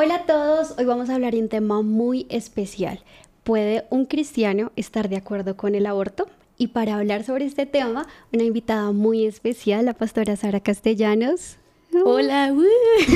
Hola 0.00 0.14
a 0.14 0.26
todos, 0.26 0.74
hoy 0.78 0.84
vamos 0.84 1.10
a 1.10 1.16
hablar 1.16 1.34
de 1.34 1.40
un 1.40 1.48
tema 1.48 1.82
muy 1.82 2.28
especial. 2.30 3.00
¿Puede 3.42 3.84
un 3.90 4.06
cristiano 4.06 4.70
estar 4.76 5.08
de 5.08 5.16
acuerdo 5.16 5.56
con 5.56 5.74
el 5.74 5.86
aborto? 5.86 6.28
Y 6.56 6.68
para 6.68 6.94
hablar 6.94 7.24
sobre 7.24 7.46
este 7.46 7.66
tema, 7.66 8.06
una 8.32 8.44
invitada 8.44 8.92
muy 8.92 9.26
especial, 9.26 9.86
la 9.86 9.94
pastora 9.94 10.36
Sara 10.36 10.60
Castellanos. 10.60 11.56
Hola, 12.04 12.54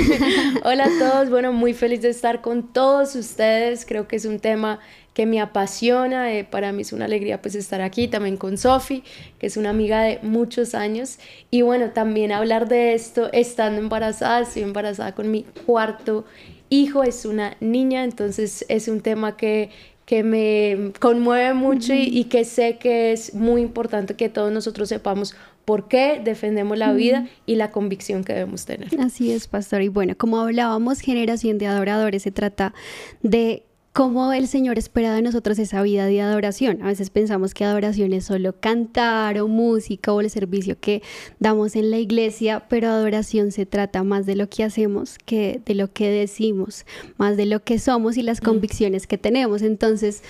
hola 0.64 0.84
a 0.84 0.98
todos. 0.98 1.30
Bueno, 1.30 1.52
muy 1.52 1.72
feliz 1.72 2.02
de 2.02 2.08
estar 2.08 2.40
con 2.40 2.72
todos 2.72 3.14
ustedes. 3.14 3.86
Creo 3.86 4.08
que 4.08 4.16
es 4.16 4.24
un 4.24 4.40
tema 4.40 4.80
que 5.14 5.24
me 5.24 5.40
apasiona. 5.40 6.32
Eh, 6.32 6.42
para 6.42 6.72
mí 6.72 6.82
es 6.82 6.92
una 6.92 7.04
alegría 7.04 7.40
pues 7.40 7.54
estar 7.54 7.80
aquí 7.80 8.08
también 8.08 8.36
con 8.36 8.58
Sofi, 8.58 9.04
que 9.38 9.46
es 9.46 9.56
una 9.56 9.70
amiga 9.70 10.02
de 10.02 10.18
muchos 10.22 10.74
años. 10.74 11.18
Y 11.50 11.62
bueno, 11.62 11.90
también 11.90 12.32
hablar 12.32 12.66
de 12.66 12.94
esto 12.94 13.30
estando 13.32 13.80
embarazada. 13.80 14.40
Estoy 14.40 14.62
embarazada 14.62 15.14
con 15.14 15.30
mi 15.30 15.44
cuarto 15.44 16.24
hijo, 16.72 17.04
es 17.04 17.24
una 17.26 17.56
niña, 17.60 18.02
entonces 18.04 18.64
es 18.68 18.88
un 18.88 19.02
tema 19.02 19.36
que, 19.36 19.70
que 20.06 20.24
me 20.24 20.92
conmueve 21.00 21.52
mucho 21.52 21.92
y, 21.94 22.24
que 22.24 22.44
sé 22.44 22.78
que 22.78 23.12
es 23.12 23.34
muy 23.34 23.60
importante 23.60 24.14
que 24.14 24.28
todos 24.28 24.50
nosotros 24.50 24.88
sepamos 24.88 25.34
por 25.66 25.86
qué 25.86 26.20
defendemos 26.24 26.78
la 26.78 26.92
vida 26.92 27.28
y 27.46 27.56
la 27.56 27.70
convicción 27.70 28.24
que 28.24 28.32
debemos 28.32 28.64
tener. 28.64 28.88
Así 29.00 29.32
es, 29.32 29.48
pastor. 29.48 29.82
Y 29.82 29.88
bueno, 29.88 30.16
como 30.16 30.40
hablábamos, 30.40 31.00
generación 31.00 31.58
de 31.58 31.66
adoradores 31.66 32.22
se 32.22 32.32
trata 32.32 32.74
de 33.22 33.64
cómo 33.92 34.32
el 34.32 34.48
Señor 34.48 34.78
espera 34.78 35.14
de 35.14 35.22
nosotros 35.22 35.58
esa 35.58 35.82
vida 35.82 36.06
de 36.06 36.20
adoración. 36.20 36.82
A 36.82 36.86
veces 36.86 37.10
pensamos 37.10 37.52
que 37.52 37.64
adoración 37.64 38.12
es 38.12 38.24
solo 38.24 38.54
cantar 38.58 39.38
o 39.38 39.48
música 39.48 40.12
o 40.12 40.20
el 40.20 40.30
servicio 40.30 40.78
que 40.80 41.02
damos 41.38 41.76
en 41.76 41.90
la 41.90 41.98
iglesia, 41.98 42.64
pero 42.68 42.88
adoración 42.88 43.52
se 43.52 43.66
trata 43.66 44.02
más 44.02 44.24
de 44.24 44.36
lo 44.36 44.48
que 44.48 44.64
hacemos 44.64 45.18
que 45.18 45.60
de 45.66 45.74
lo 45.74 45.92
que 45.92 46.10
decimos, 46.10 46.86
más 47.18 47.36
de 47.36 47.46
lo 47.46 47.62
que 47.62 47.78
somos 47.78 48.16
y 48.16 48.22
las 48.22 48.40
mm. 48.40 48.44
convicciones 48.44 49.06
que 49.06 49.18
tenemos. 49.18 49.60
Entonces, 49.60 50.22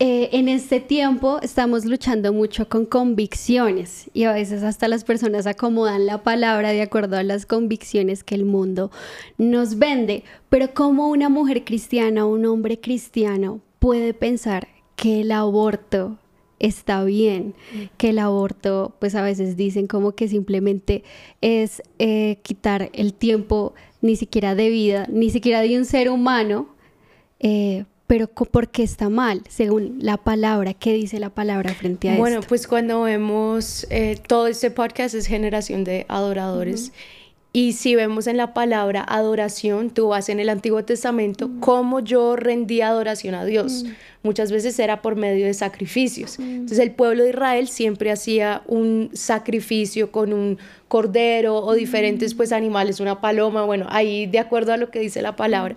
eh, 0.00 0.30
en 0.32 0.48
este 0.48 0.80
tiempo 0.80 1.38
estamos 1.40 1.84
luchando 1.84 2.32
mucho 2.32 2.68
con 2.68 2.84
convicciones 2.84 4.10
y 4.12 4.24
a 4.24 4.32
veces 4.32 4.64
hasta 4.64 4.88
las 4.88 5.04
personas 5.04 5.46
acomodan 5.46 6.04
la 6.04 6.24
palabra 6.24 6.70
de 6.72 6.82
acuerdo 6.82 7.16
a 7.16 7.22
las 7.22 7.46
convicciones 7.46 8.24
que 8.24 8.34
el 8.34 8.44
mundo 8.44 8.90
nos 9.38 9.78
vende. 9.78 10.24
Pero 10.48 10.74
como 10.74 11.08
una 11.10 11.28
mujer 11.28 11.64
cristiana 11.64 12.26
o 12.26 12.30
un 12.30 12.44
hombre 12.44 12.80
cristiano 12.80 13.60
puede 13.78 14.14
pensar 14.14 14.66
que 14.96 15.20
el 15.20 15.30
aborto 15.30 16.18
está 16.58 17.04
bien, 17.04 17.54
que 17.96 18.10
el 18.10 18.18
aborto, 18.18 18.96
pues 18.98 19.14
a 19.14 19.22
veces 19.22 19.56
dicen 19.56 19.86
como 19.86 20.12
que 20.12 20.26
simplemente 20.26 21.04
es 21.40 21.82
eh, 21.98 22.38
quitar 22.42 22.90
el 22.94 23.14
tiempo 23.14 23.74
ni 24.00 24.16
siquiera 24.16 24.56
de 24.56 24.70
vida, 24.70 25.06
ni 25.08 25.30
siquiera 25.30 25.60
de 25.60 25.78
un 25.78 25.84
ser 25.84 26.10
humano, 26.10 26.68
eh, 27.38 27.84
pero 28.06 28.28
¿por 28.28 28.68
qué 28.68 28.82
está 28.82 29.08
mal? 29.08 29.42
Según 29.48 29.98
la 30.00 30.16
palabra, 30.18 30.74
¿qué 30.74 30.92
dice 30.92 31.18
la 31.18 31.30
palabra 31.30 31.74
frente 31.74 32.10
a 32.10 32.16
bueno, 32.16 32.40
pues 32.46 32.66
cuando 32.66 33.02
vemos 33.02 33.86
eh, 33.90 34.18
todo 34.26 34.46
este 34.46 34.70
podcast 34.70 35.14
es 35.14 35.26
generación 35.26 35.84
de 35.84 36.04
adoradores. 36.08 36.92
Y 37.56 37.74
si 37.74 37.94
vemos 37.94 38.26
en 38.26 38.36
la 38.36 38.52
palabra 38.52 39.04
adoración, 39.06 39.90
tú 39.90 40.08
vas 40.08 40.28
en 40.28 40.40
el 40.40 40.48
Antiguo 40.48 40.84
Testamento, 40.84 41.48
cómo 41.60 42.00
yo 42.00 42.34
rendí 42.34 42.80
adoración 42.80 43.36
a 43.36 43.44
Dios. 43.44 43.84
Muchas 44.24 44.50
veces 44.50 44.76
era 44.80 45.02
por 45.02 45.14
medio 45.14 45.46
de 45.46 45.54
sacrificios. 45.54 46.40
Entonces 46.40 46.80
el 46.80 46.90
pueblo 46.90 47.22
de 47.22 47.30
Israel 47.30 47.68
siempre 47.68 48.10
hacía 48.10 48.62
un 48.66 49.10
sacrificio 49.12 50.10
con 50.10 50.32
un 50.32 50.58
cordero 50.88 51.58
o 51.58 51.74
diferentes 51.74 52.34
pues 52.34 52.50
animales, 52.50 52.98
una 52.98 53.20
paloma, 53.20 53.64
bueno, 53.64 53.86
ahí 53.88 54.26
de 54.26 54.40
acuerdo 54.40 54.72
a 54.72 54.76
lo 54.76 54.90
que 54.90 54.98
dice 54.98 55.22
la 55.22 55.36
palabra 55.36 55.76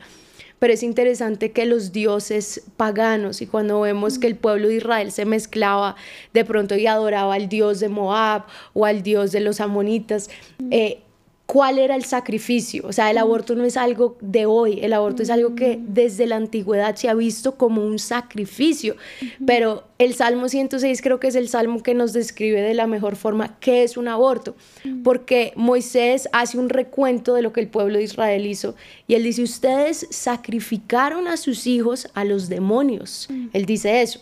pero 0.59 0.73
es 0.73 0.83
interesante 0.83 1.51
que 1.51 1.65
los 1.65 1.91
dioses 1.91 2.63
paganos 2.77 3.41
y 3.41 3.47
cuando 3.47 3.81
vemos 3.81 4.19
que 4.19 4.27
el 4.27 4.35
pueblo 4.35 4.69
de 4.69 4.75
Israel 4.75 5.11
se 5.11 5.25
mezclaba 5.25 5.95
de 6.33 6.45
pronto 6.45 6.75
y 6.75 6.87
adoraba 6.87 7.35
al 7.35 7.49
dios 7.49 7.79
de 7.79 7.89
Moab 7.89 8.45
o 8.73 8.85
al 8.85 9.03
dios 9.03 9.31
de 9.31 9.41
los 9.41 9.61
amonitas, 9.61 10.29
eh, 10.71 11.01
cuál 11.47 11.79
era 11.79 11.95
el 11.95 12.03
sacrificio. 12.03 12.83
O 12.85 12.93
sea, 12.93 13.09
el 13.09 13.17
aborto 13.17 13.55
no 13.55 13.63
es 13.63 13.77
algo 13.77 14.17
de 14.19 14.45
hoy, 14.45 14.79
el 14.81 14.91
aborto 14.91 15.23
es 15.23 15.29
algo 15.29 15.55
que 15.55 15.79
desde 15.81 16.27
la 16.27 16.35
antigüedad 16.35 16.95
se 16.95 17.09
ha 17.09 17.13
visto 17.15 17.55
como 17.55 17.83
un 17.83 17.99
sacrificio. 17.99 18.97
Pero 19.45 19.85
el 19.97 20.13
Salmo 20.13 20.49
106 20.49 21.01
creo 21.01 21.19
que 21.19 21.27
es 21.27 21.35
el 21.35 21.47
salmo 21.47 21.81
que 21.81 21.93
nos 21.93 22.11
describe 22.11 22.61
de 22.61 22.73
la 22.73 22.85
mejor 22.85 23.15
forma 23.15 23.57
qué 23.59 23.83
es 23.83 23.95
un 23.95 24.09
aborto, 24.09 24.55
porque 25.03 25.53
Moisés 25.55 26.27
hace 26.33 26.59
un 26.59 26.67
recuento 26.67 27.33
de 27.33 27.41
lo 27.41 27.53
que 27.53 27.61
el 27.61 27.69
pueblo 27.69 27.97
de 27.97 28.03
Israel 28.03 28.45
hizo 28.45 28.75
y 29.07 29.15
él 29.15 29.23
dice, 29.23 29.41
ustedes 29.41 30.05
sacrificaron 30.09 31.29
a 31.29 31.37
sus 31.37 31.65
hijos 31.65 32.09
a 32.13 32.25
los 32.25 32.49
demonios. 32.49 33.29
Él 33.53 33.65
dice 33.65 34.01
eso. 34.01 34.19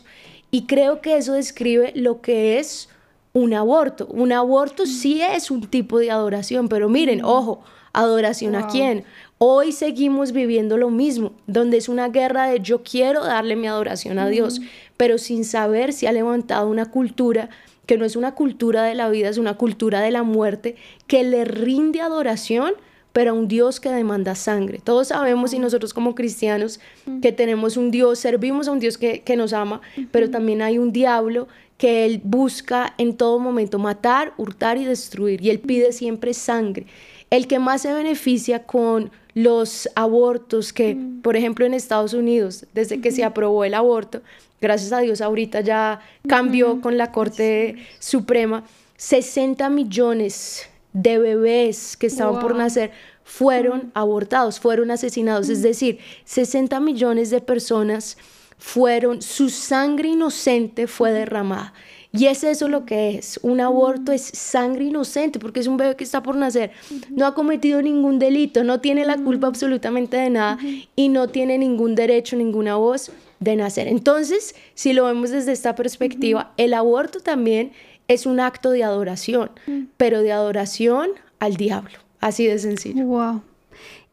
Y 0.51 0.67
creo 0.67 1.01
que 1.01 1.17
eso 1.17 1.33
describe 1.33 1.91
lo 1.95 2.21
que 2.21 2.59
es 2.59 2.87
un 3.35 3.53
aborto. 3.53 4.07
Un 4.11 4.31
aborto 4.31 4.85
sí 4.85 5.21
es 5.21 5.51
un 5.51 5.67
tipo 5.67 5.99
de 5.99 6.09
adoración, 6.09 6.69
pero 6.69 6.87
miren, 6.87 7.23
ojo, 7.23 7.61
adoración 7.91 8.55
a 8.55 8.67
quién. 8.67 9.03
Hoy 9.37 9.73
seguimos 9.73 10.31
viviendo 10.31 10.77
lo 10.77 10.89
mismo, 10.89 11.33
donde 11.45 11.75
es 11.75 11.89
una 11.89 12.07
guerra 12.07 12.47
de 12.47 12.61
yo 12.61 12.81
quiero 12.81 13.25
darle 13.25 13.57
mi 13.57 13.67
adoración 13.67 14.19
a 14.19 14.29
Dios, 14.29 14.61
pero 14.95 15.17
sin 15.17 15.43
saber 15.43 15.91
si 15.91 16.07
ha 16.07 16.13
levantado 16.13 16.69
una 16.69 16.89
cultura 16.89 17.49
que 17.85 17.97
no 17.97 18.05
es 18.05 18.15
una 18.15 18.35
cultura 18.35 18.83
de 18.83 18.95
la 18.95 19.09
vida, 19.09 19.27
es 19.27 19.37
una 19.37 19.55
cultura 19.55 19.99
de 19.99 20.11
la 20.11 20.23
muerte, 20.23 20.77
que 21.05 21.25
le 21.25 21.43
rinde 21.43 21.99
adoración, 21.99 22.71
pero 23.11 23.31
a 23.31 23.33
un 23.33 23.49
Dios 23.49 23.81
que 23.81 23.89
demanda 23.89 24.35
sangre. 24.35 24.79
Todos 24.81 25.09
sabemos 25.09 25.53
y 25.53 25.59
nosotros 25.59 25.93
como 25.93 26.15
cristianos 26.15 26.79
que 27.21 27.33
tenemos 27.33 27.75
un 27.75 27.91
Dios, 27.91 28.17
servimos 28.17 28.69
a 28.69 28.71
un 28.71 28.79
Dios 28.79 28.97
que, 28.97 29.21
que 29.21 29.35
nos 29.35 29.51
ama, 29.51 29.81
pero 30.11 30.29
también 30.29 30.61
hay 30.61 30.77
un 30.77 30.93
diablo 30.93 31.47
que 31.77 32.05
Él 32.05 32.21
busca 32.23 32.93
en 32.97 33.17
todo 33.17 33.39
momento 33.39 33.79
matar, 33.79 34.33
hurtar 34.37 34.77
y 34.77 34.85
destruir, 34.85 35.41
y 35.41 35.49
Él 35.49 35.59
pide 35.59 35.91
siempre 35.91 36.33
sangre. 36.33 36.85
El 37.29 37.47
que 37.47 37.59
más 37.59 37.81
se 37.81 37.93
beneficia 37.93 38.63
con 38.63 39.11
los 39.33 39.89
abortos 39.95 40.71
que, 40.71 40.95
mm. 40.95 41.21
por 41.21 41.35
ejemplo, 41.35 41.65
en 41.65 41.73
Estados 41.73 42.13
Unidos, 42.13 42.65
desde 42.73 43.01
que 43.01 43.11
se 43.11 43.23
aprobó 43.23 43.65
el 43.65 43.73
aborto, 43.73 44.21
gracias 44.61 44.93
a 44.93 44.99
Dios 44.99 45.21
ahorita 45.21 45.61
ya 45.61 45.99
cambió 46.27 46.79
con 46.81 46.97
la 46.97 47.11
Corte 47.11 47.75
Suprema, 47.99 48.63
60 48.97 49.69
millones 49.69 50.69
de 50.93 51.17
bebés 51.17 51.97
que 51.97 52.07
estaban 52.07 52.39
por 52.39 52.55
nacer 52.55 52.91
fueron 53.25 53.91
abortados, 53.95 54.59
fueron 54.59 54.91
asesinados, 54.91 55.49
es 55.49 55.61
decir, 55.61 55.99
60 56.23 56.79
millones 56.79 57.31
de 57.31 57.41
personas 57.41 58.17
fueron, 58.57 59.21
su 59.21 59.49
sangre 59.49 60.09
inocente 60.09 60.87
fue 60.87 61.11
derramada. 61.11 61.73
Y 62.11 62.27
es 62.27 62.45
eso 62.45 62.69
lo 62.69 62.85
que 62.85 63.17
es. 63.17 63.39
Un 63.43 63.59
aborto 63.59 64.13
es 64.13 64.21
sangre 64.21 64.85
inocente 64.85 65.37
porque 65.37 65.59
es 65.59 65.67
un 65.67 65.75
bebé 65.75 65.95
que 65.97 66.05
está 66.05 66.23
por 66.23 66.37
nacer. 66.37 66.71
No 67.09 67.25
ha 67.25 67.35
cometido 67.35 67.81
ningún 67.81 68.19
delito, 68.19 68.63
no 68.63 68.79
tiene 68.79 69.05
la 69.05 69.17
culpa 69.17 69.47
absolutamente 69.47 70.15
de 70.15 70.29
nada 70.29 70.57
y 70.95 71.09
no 71.09 71.27
tiene 71.27 71.57
ningún 71.57 71.93
derecho, 71.93 72.37
ninguna 72.37 72.77
voz 72.77 73.11
de 73.41 73.57
nacer. 73.57 73.87
Entonces, 73.87 74.55
si 74.75 74.93
lo 74.93 75.05
vemos 75.05 75.29
desde 75.31 75.51
esta 75.51 75.75
perspectiva, 75.75 76.53
el 76.55 76.73
aborto 76.73 77.19
también 77.19 77.73
es 78.07 78.25
un 78.25 78.39
acto 78.39 78.71
de 78.71 78.83
adoración, 78.83 79.51
pero 79.97 80.21
de 80.21 80.31
adoración 80.31 81.09
al 81.39 81.55
diablo. 81.57 81.99
Así 82.21 82.45
de 82.47 82.57
sencillo. 82.59 83.03
Wow. 83.03 83.41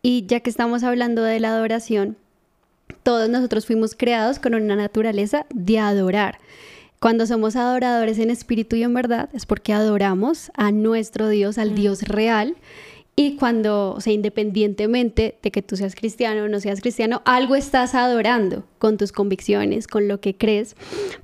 Y 0.02 0.26
ya 0.26 0.40
que 0.40 0.50
estamos 0.50 0.82
hablando 0.82 1.22
de 1.22 1.38
la 1.38 1.50
adoración, 1.50 2.16
todos 3.02 3.28
nosotros 3.28 3.66
fuimos 3.66 3.94
creados 3.94 4.38
con 4.38 4.54
una 4.54 4.76
naturaleza 4.76 5.46
de 5.54 5.78
adorar. 5.78 6.38
Cuando 7.00 7.26
somos 7.26 7.56
adoradores 7.56 8.18
en 8.18 8.30
espíritu 8.30 8.76
y 8.76 8.84
en 8.84 8.94
verdad 8.94 9.28
es 9.32 9.44
porque 9.44 9.72
adoramos 9.72 10.52
a 10.54 10.70
nuestro 10.70 11.28
Dios, 11.28 11.58
al 11.58 11.72
mm. 11.72 11.74
Dios 11.74 12.02
real. 12.02 12.56
Y 13.16 13.36
cuando, 13.36 13.92
o 13.92 14.00
sea, 14.00 14.12
independientemente 14.12 15.36
de 15.42 15.50
que 15.50 15.62
tú 15.62 15.76
seas 15.76 15.94
cristiano 15.94 16.44
o 16.44 16.48
no 16.48 16.60
seas 16.60 16.80
cristiano, 16.80 17.20
algo 17.24 17.56
estás 17.56 17.94
adorando 17.94 18.64
con 18.78 18.98
tus 18.98 19.12
convicciones, 19.12 19.86
con 19.86 20.08
lo 20.08 20.20
que 20.20 20.36
crees. 20.36 20.76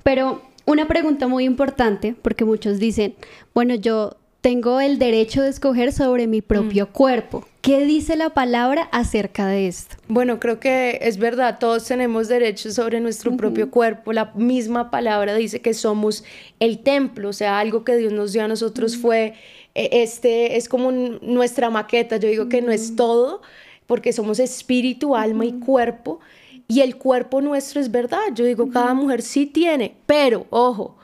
Pero 0.03 0.41
una 0.65 0.87
pregunta 0.87 1.27
muy 1.27 1.45
importante, 1.45 2.15
porque 2.21 2.45
muchos 2.45 2.77
dicen, 2.77 3.15
bueno, 3.53 3.73
yo 3.73 4.17
tengo 4.41 4.81
el 4.81 4.99
derecho 4.99 5.41
de 5.41 5.49
escoger 5.49 5.91
sobre 5.93 6.27
mi 6.27 6.41
propio 6.41 6.85
mm. 6.87 6.91
cuerpo. 6.91 7.47
¿Qué 7.61 7.83
dice 7.83 8.15
la 8.15 8.29
palabra 8.29 8.83
acerca 8.93 9.45
de 9.47 9.67
esto? 9.67 9.97
Bueno, 10.07 10.39
creo 10.39 10.61
que 10.61 10.99
es 11.01 11.17
verdad, 11.17 11.59
todos 11.59 11.85
tenemos 11.85 12.29
derechos 12.29 12.75
sobre 12.75 13.01
nuestro 13.01 13.35
propio 13.35 13.69
cuerpo. 13.69 14.13
La 14.13 14.31
misma 14.33 14.89
palabra 14.89 15.35
dice 15.35 15.61
que 15.61 15.73
somos 15.73 16.23
el 16.61 16.79
templo, 16.79 17.29
o 17.29 17.33
sea, 17.33 17.59
algo 17.59 17.83
que 17.83 17.97
Dios 17.97 18.13
nos 18.13 18.31
dio 18.31 18.45
a 18.45 18.47
nosotros 18.47 18.95
fue, 18.95 19.33
e, 19.75 19.89
este 20.03 20.55
es 20.55 20.69
como 20.69 20.91
nuestra 20.91 21.69
maqueta, 21.69 22.15
yo 22.15 22.29
digo 22.29 22.47
que 22.47 22.61
no 22.61 22.71
es 22.71 22.95
todo, 22.95 23.41
porque 23.87 24.13
somos 24.13 24.39
espíritu, 24.39 25.17
alma 25.17 25.43
y 25.43 25.59
cuerpo, 25.59 26.21
y 26.69 26.79
el 26.79 26.95
cuerpo 26.95 27.41
nuestro 27.41 27.81
es 27.81 27.91
verdad, 27.91 28.21
yo 28.33 28.45
digo, 28.45 28.69
cada 28.69 28.93
mujer 28.93 29.21
sí 29.21 29.45
tiene, 29.45 29.97
pero, 30.05 30.45
ojo, 30.49 30.95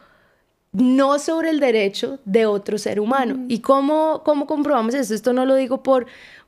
no 0.76 1.20
sobre 1.20 1.50
el 1.50 1.60
derecho 1.60 2.20
de 2.26 2.46
otro 2.46 2.78
ser 2.78 3.00
humano. 3.00 3.46
¿Y 3.48 3.60
cómo, 3.60 4.22
cómo 4.26 4.46
comprobamos 4.46 4.94
esto? 4.94 5.14
Esto 5.14 5.34
no 5.34 5.46
lo 5.46 5.56
digo 5.56 5.84
por, 5.84 6.06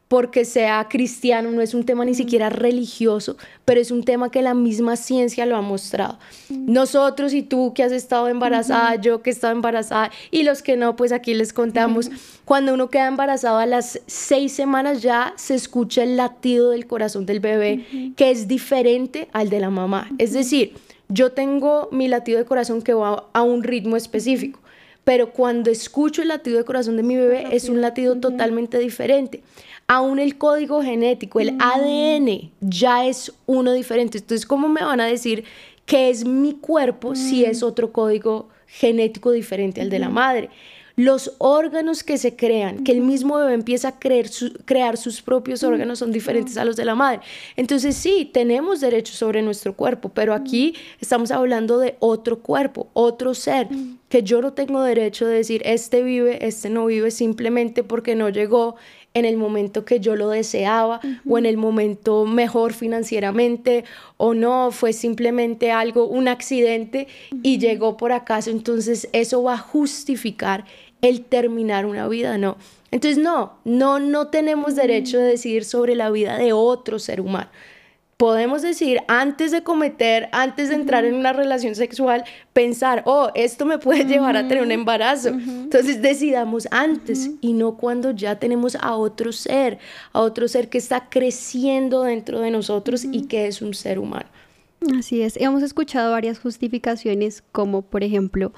porque 0.07 0.45
sea 0.45 0.88
cristiano, 0.89 1.51
no 1.51 1.62
es 1.62 1.74
un 1.74 1.83
tema 1.83 2.06
ni 2.06 2.15
siquiera 2.15 2.50
religioso, 2.50 3.36
pero 3.65 3.81
es 3.81 3.92
un 3.92 4.04
tema 4.04 4.31
que 4.31 4.42
la 4.42 4.54
misma 4.54 4.95
ciencia 4.95 5.45
lo 5.45 5.57
ha 5.57 5.62
mostrado. 5.62 6.18
Nosotros 6.50 7.33
y 7.33 7.44
tú 7.44 7.74
que 7.74 7.83
has 7.83 7.92
estado 7.92 8.30
embarazada, 8.30 8.95
yo 8.95 9.21
que 9.21 9.30
he 9.30 9.33
estado 9.33 9.54
embarazada 9.54 10.12
y 10.31 10.44
los 10.44 10.62
que 10.62 10.77
no, 10.77 10.95
pues 10.95 11.12
aquí 11.12 11.33
les 11.33 11.51
contamos, 11.51 12.09
cuando 12.45 12.74
uno 12.74 12.89
queda 12.89 13.07
embarazado 13.07 13.57
a 13.57 13.65
las 13.65 14.00
seis 14.07 14.54
semanas 14.54 15.01
ya 15.01 15.33
se 15.36 15.56
escucha 15.56 16.04
el 16.04 16.15
latido 16.15 16.71
del 16.71 16.88
corazón 16.88 17.25
del 17.25 17.42
bebé, 17.42 18.13
que 18.15 18.31
es 18.31 18.48
diferente 18.48 19.27
al 19.33 19.50
de 19.50 19.60
la 19.60 19.69
mamá. 19.69 20.10
Es 20.19 20.31
decir, 20.31 20.74
yo 21.10 21.33
tengo 21.33 21.89
mi 21.92 22.07
latido 22.07 22.39
de 22.39 22.45
corazón 22.45 22.81
que 22.81 22.94
va 22.94 23.25
a 23.33 23.42
un 23.42 23.63
ritmo 23.63 23.98
específico 23.98 24.60
pero 25.07 25.31
cuando 25.31 25.71
escucho 25.71 26.21
el 26.21 26.27
latido 26.27 26.57
de 26.57 26.65
corazón 26.65 26.98
de 26.98 27.03
mi 27.03 27.15
bebé 27.15 27.48
es 27.53 27.69
un 27.69 27.80
latido 27.80 28.18
totalmente 28.18 28.77
diferente. 28.77 29.42
Aún 29.89 30.19
el 30.19 30.38
código 30.38 30.84
genético, 30.84 31.39
el 31.39 31.57
ADN, 31.60 32.51
ya 32.60 33.06
es 33.06 33.31
uno 33.45 33.72
diferente. 33.72 34.18
Entonces, 34.18 34.45
¿cómo 34.45 34.68
me 34.68 34.84
van 34.84 35.00
a 35.00 35.06
decir 35.06 35.45
que 35.86 36.10
es 36.10 36.25
mi 36.25 36.56
cuerpo 36.56 37.16
si 37.16 37.45
es 37.45 37.63
otro 37.63 37.94
código 37.94 38.50
genético 38.68 39.31
diferente 39.31 39.80
al 39.80 39.89
de 39.89 40.00
la 40.00 40.10
madre? 40.10 40.50
los 40.98 41.36
órganos 41.38 42.04
que 42.04 42.18
se 42.18 42.36
crean, 42.36 42.84
que 42.84 42.92
el 42.92 43.01
mismo 43.01 43.38
bebé 43.38 43.54
empieza 43.54 43.89
a 43.89 44.00
creer 44.00 44.31
crear 44.66 44.98
sus 44.98 45.22
propios 45.22 45.62
órganos 45.62 46.00
son 46.00 46.12
diferentes 46.12 46.57
a 46.57 46.66
los 46.66 46.75
de 46.75 46.86
la 46.86 46.95
madre. 46.95 47.19
Entonces 47.56 47.95
sí, 47.95 48.28
tenemos 48.34 48.81
derechos 48.81 49.16
sobre 49.16 49.44
nuestro 49.44 49.75
cuerpo, 49.75 50.10
pero 50.10 50.34
aquí 50.34 50.74
estamos 51.00 51.30
hablando 51.30 51.78
de 51.78 51.98
otro 52.00 52.39
cuerpo, 52.39 52.89
otro 52.94 53.36
ser, 53.36 53.68
que 54.10 54.24
yo 54.24 54.42
no 54.42 54.54
tengo 54.54 54.81
derecho 54.81 55.28
de 55.28 55.36
decir, 55.36 55.62
este 55.66 56.01
vive, 56.01 56.48
este 56.48 56.72
no 56.72 56.88
vive 56.88 57.12
simplemente 57.12 57.84
porque 57.84 58.16
no 58.16 58.30
llegó 58.30 58.75
en 59.17 59.25
el 59.25 59.37
momento 59.37 59.85
que 59.85 59.99
yo 59.99 60.15
lo 60.15 60.29
deseaba 60.29 60.99
o 61.27 61.37
en 61.37 61.45
el 61.45 61.57
momento 61.57 62.25
mejor 62.25 62.73
financieramente 62.73 63.83
o 64.17 64.33
no, 64.33 64.71
fue 64.71 64.93
simplemente 64.93 65.71
algo, 65.71 66.07
un 66.07 66.27
accidente 66.27 67.07
y 67.43 67.59
llegó 67.59 67.97
por 67.97 68.11
acaso. 68.11 68.49
Entonces 68.49 69.09
eso 69.13 69.43
va 69.43 69.55
a 69.55 69.57
justificar 69.57 70.65
el 71.01 71.23
terminar 71.23 71.85
una 71.85 72.07
vida, 72.07 72.37
no. 72.37 72.57
Entonces, 72.91 73.17
no, 73.17 73.57
no, 73.65 73.99
no 73.99 74.27
tenemos 74.27 74.75
derecho 74.75 75.17
de 75.17 75.25
decidir 75.25 75.65
sobre 75.65 75.95
la 75.95 76.09
vida 76.09 76.37
de 76.37 76.53
otro 76.53 76.99
ser 76.99 77.19
humano. 77.19 77.49
Podemos 78.17 78.63
decir, 78.63 79.01
antes 79.07 79.51
de 79.51 79.61
cometer, 79.61 80.27
antes 80.31 80.69
de 80.69 80.75
entrar 80.75 81.05
en 81.05 81.13
una 81.13 81.33
relación 81.33 81.75
sexual, 81.75 82.23
pensar, 82.51 83.03
oh, 83.05 83.29
esto 83.35 83.67
me 83.67 83.77
puede 83.77 84.05
llevar 84.05 84.35
a 84.35 84.47
tener 84.47 84.63
un 84.63 84.71
embarazo. 84.71 85.29
Entonces 85.29 86.01
decidamos 86.01 86.67
antes 86.71 87.29
y 87.41 87.53
no 87.53 87.77
cuando 87.77 88.09
ya 88.09 88.39
tenemos 88.39 88.75
a 88.75 88.95
otro 88.95 89.31
ser, 89.31 89.77
a 90.13 90.21
otro 90.21 90.47
ser 90.47 90.67
que 90.67 90.79
está 90.79 91.09
creciendo 91.09 92.01
dentro 92.01 92.39
de 92.39 92.49
nosotros 92.49 93.05
y 93.05 93.27
que 93.27 93.45
es 93.45 93.61
un 93.61 93.75
ser 93.75 93.99
humano. 93.99 94.25
Así 94.97 95.21
es, 95.21 95.37
hemos 95.37 95.61
escuchado 95.61 96.11
varias 96.11 96.39
justificaciones 96.39 97.43
como 97.51 97.81
por 97.83 98.03
ejemplo 98.03 98.51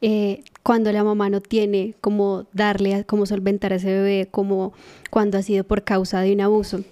eh, 0.00 0.42
cuando 0.62 0.92
la 0.92 1.02
mamá 1.02 1.28
no 1.28 1.40
tiene 1.40 1.94
cómo 2.00 2.46
darle, 2.52 3.04
cómo 3.04 3.26
solventar 3.26 3.74
a 3.74 3.76
ese 3.76 3.88
bebé, 3.88 4.28
como 4.30 4.72
cuando 5.10 5.36
ha 5.36 5.42
sido 5.42 5.64
por 5.64 5.82
causa 5.82 6.20
de 6.20 6.32
un 6.32 6.40
abuso. 6.40 6.82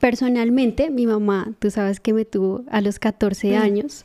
Personalmente, 0.00 0.90
mi 0.90 1.06
mamá, 1.06 1.52
tú 1.58 1.70
sabes 1.70 2.00
que 2.00 2.12
me 2.12 2.24
tuvo 2.24 2.62
a 2.70 2.80
los 2.80 2.98
14 2.98 3.52
mm. 3.52 3.62
años, 3.62 4.04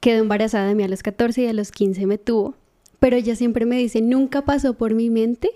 quedó 0.00 0.20
embarazada 0.20 0.68
de 0.68 0.74
mí 0.74 0.82
a 0.82 0.88
los 0.88 1.02
14 1.02 1.42
y 1.42 1.46
a 1.46 1.52
los 1.52 1.72
15 1.72 2.06
me 2.06 2.18
tuvo, 2.18 2.54
pero 2.98 3.16
ella 3.16 3.36
siempre 3.36 3.66
me 3.66 3.76
dice, 3.76 4.00
nunca 4.00 4.42
pasó 4.42 4.74
por 4.74 4.94
mi 4.94 5.10
mente 5.10 5.50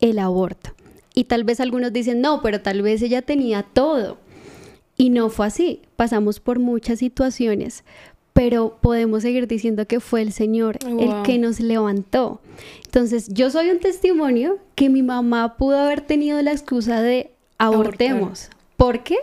el 0.00 0.18
aborto. 0.18 0.70
Y 1.14 1.24
tal 1.24 1.44
vez 1.44 1.60
algunos 1.60 1.92
dicen, 1.92 2.20
no, 2.20 2.42
pero 2.42 2.62
tal 2.62 2.82
vez 2.82 3.02
ella 3.02 3.22
tenía 3.22 3.62
todo. 3.62 4.18
Y 4.96 5.10
no 5.10 5.30
fue 5.30 5.46
así, 5.46 5.82
pasamos 5.96 6.40
por 6.40 6.58
muchas 6.58 6.98
situaciones, 6.98 7.84
pero 8.32 8.78
podemos 8.80 9.22
seguir 9.22 9.46
diciendo 9.46 9.86
que 9.86 10.00
fue 10.00 10.22
el 10.22 10.32
Señor 10.32 10.78
el 10.86 11.22
que 11.22 11.38
nos 11.38 11.60
levantó. 11.60 12.40
Entonces, 12.84 13.28
yo 13.28 13.50
soy 13.50 13.70
un 13.70 13.78
testimonio 13.78 14.58
que 14.74 14.88
mi 14.88 15.02
mamá 15.02 15.56
pudo 15.56 15.78
haber 15.78 16.00
tenido 16.00 16.40
la 16.42 16.52
excusa 16.52 17.02
de 17.02 17.30
abortemos. 17.58 18.48
¿Por 18.48 18.61
qué? 19.02 19.16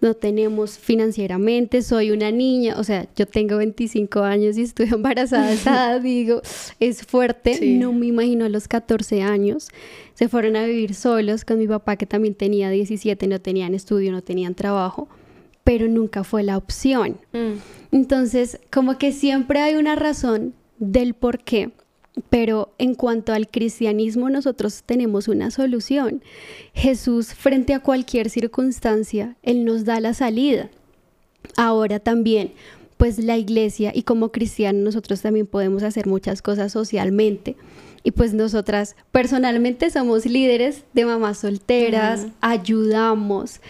No 0.00 0.14
tenemos 0.14 0.78
financieramente, 0.78 1.82
soy 1.82 2.10
una 2.10 2.30
niña, 2.30 2.74
o 2.78 2.84
sea, 2.84 3.08
yo 3.14 3.26
tengo 3.26 3.56
25 3.56 4.20
años 4.20 4.56
y 4.58 4.62
estoy 4.62 4.88
embarazada 4.92 5.52
esa 5.52 5.98
digo, 6.00 6.40
es 6.80 7.02
fuerte, 7.04 7.58
no 7.78 7.92
me 7.92 8.06
imagino 8.06 8.44
a 8.44 8.48
los 8.48 8.68
14 8.68 9.22
años. 9.22 9.68
Se 10.14 10.28
fueron 10.28 10.56
a 10.56 10.64
vivir 10.66 10.94
solos 10.94 11.44
con 11.44 11.58
mi 11.58 11.66
papá 11.66 11.96
que 11.96 12.06
también 12.06 12.34
tenía 12.34 12.70
17, 12.70 13.26
no 13.26 13.40
tenían 13.40 13.74
estudio, 13.74 14.12
no 14.12 14.22
tenían 14.22 14.54
trabajo, 14.54 15.08
pero 15.64 15.88
nunca 15.88 16.24
fue 16.24 16.42
la 16.42 16.56
opción. 16.56 17.18
Mm. 17.32 17.58
Entonces, 17.92 18.60
como 18.72 18.98
que 18.98 19.12
siempre 19.12 19.60
hay 19.60 19.76
una 19.76 19.96
razón 19.96 20.54
del 20.78 21.14
por 21.14 21.42
qué, 21.44 21.70
pero 22.28 22.72
en 22.78 22.94
cuanto 22.94 23.32
al 23.32 23.48
cristianismo 23.48 24.28
nosotros 24.28 24.82
tenemos 24.84 25.28
una 25.28 25.50
solución. 25.50 26.22
Jesús 26.74 27.34
frente 27.34 27.74
a 27.74 27.80
cualquier 27.80 28.30
circunstancia, 28.30 29.36
Él 29.42 29.64
nos 29.64 29.84
da 29.84 30.00
la 30.00 30.14
salida. 30.14 30.70
Ahora 31.56 31.98
también, 31.98 32.52
pues 32.96 33.18
la 33.18 33.36
iglesia 33.36 33.92
y 33.94 34.02
como 34.02 34.30
cristianos 34.30 34.82
nosotros 34.82 35.22
también 35.22 35.46
podemos 35.46 35.82
hacer 35.82 36.06
muchas 36.06 36.42
cosas 36.42 36.72
socialmente 36.72 37.56
y 38.04 38.12
pues 38.12 38.34
nosotras 38.34 38.96
personalmente 39.10 39.90
somos 39.90 40.26
líderes 40.26 40.84
de 40.92 41.04
mamás 41.04 41.38
solteras, 41.38 42.26
ayudamos 42.40 43.60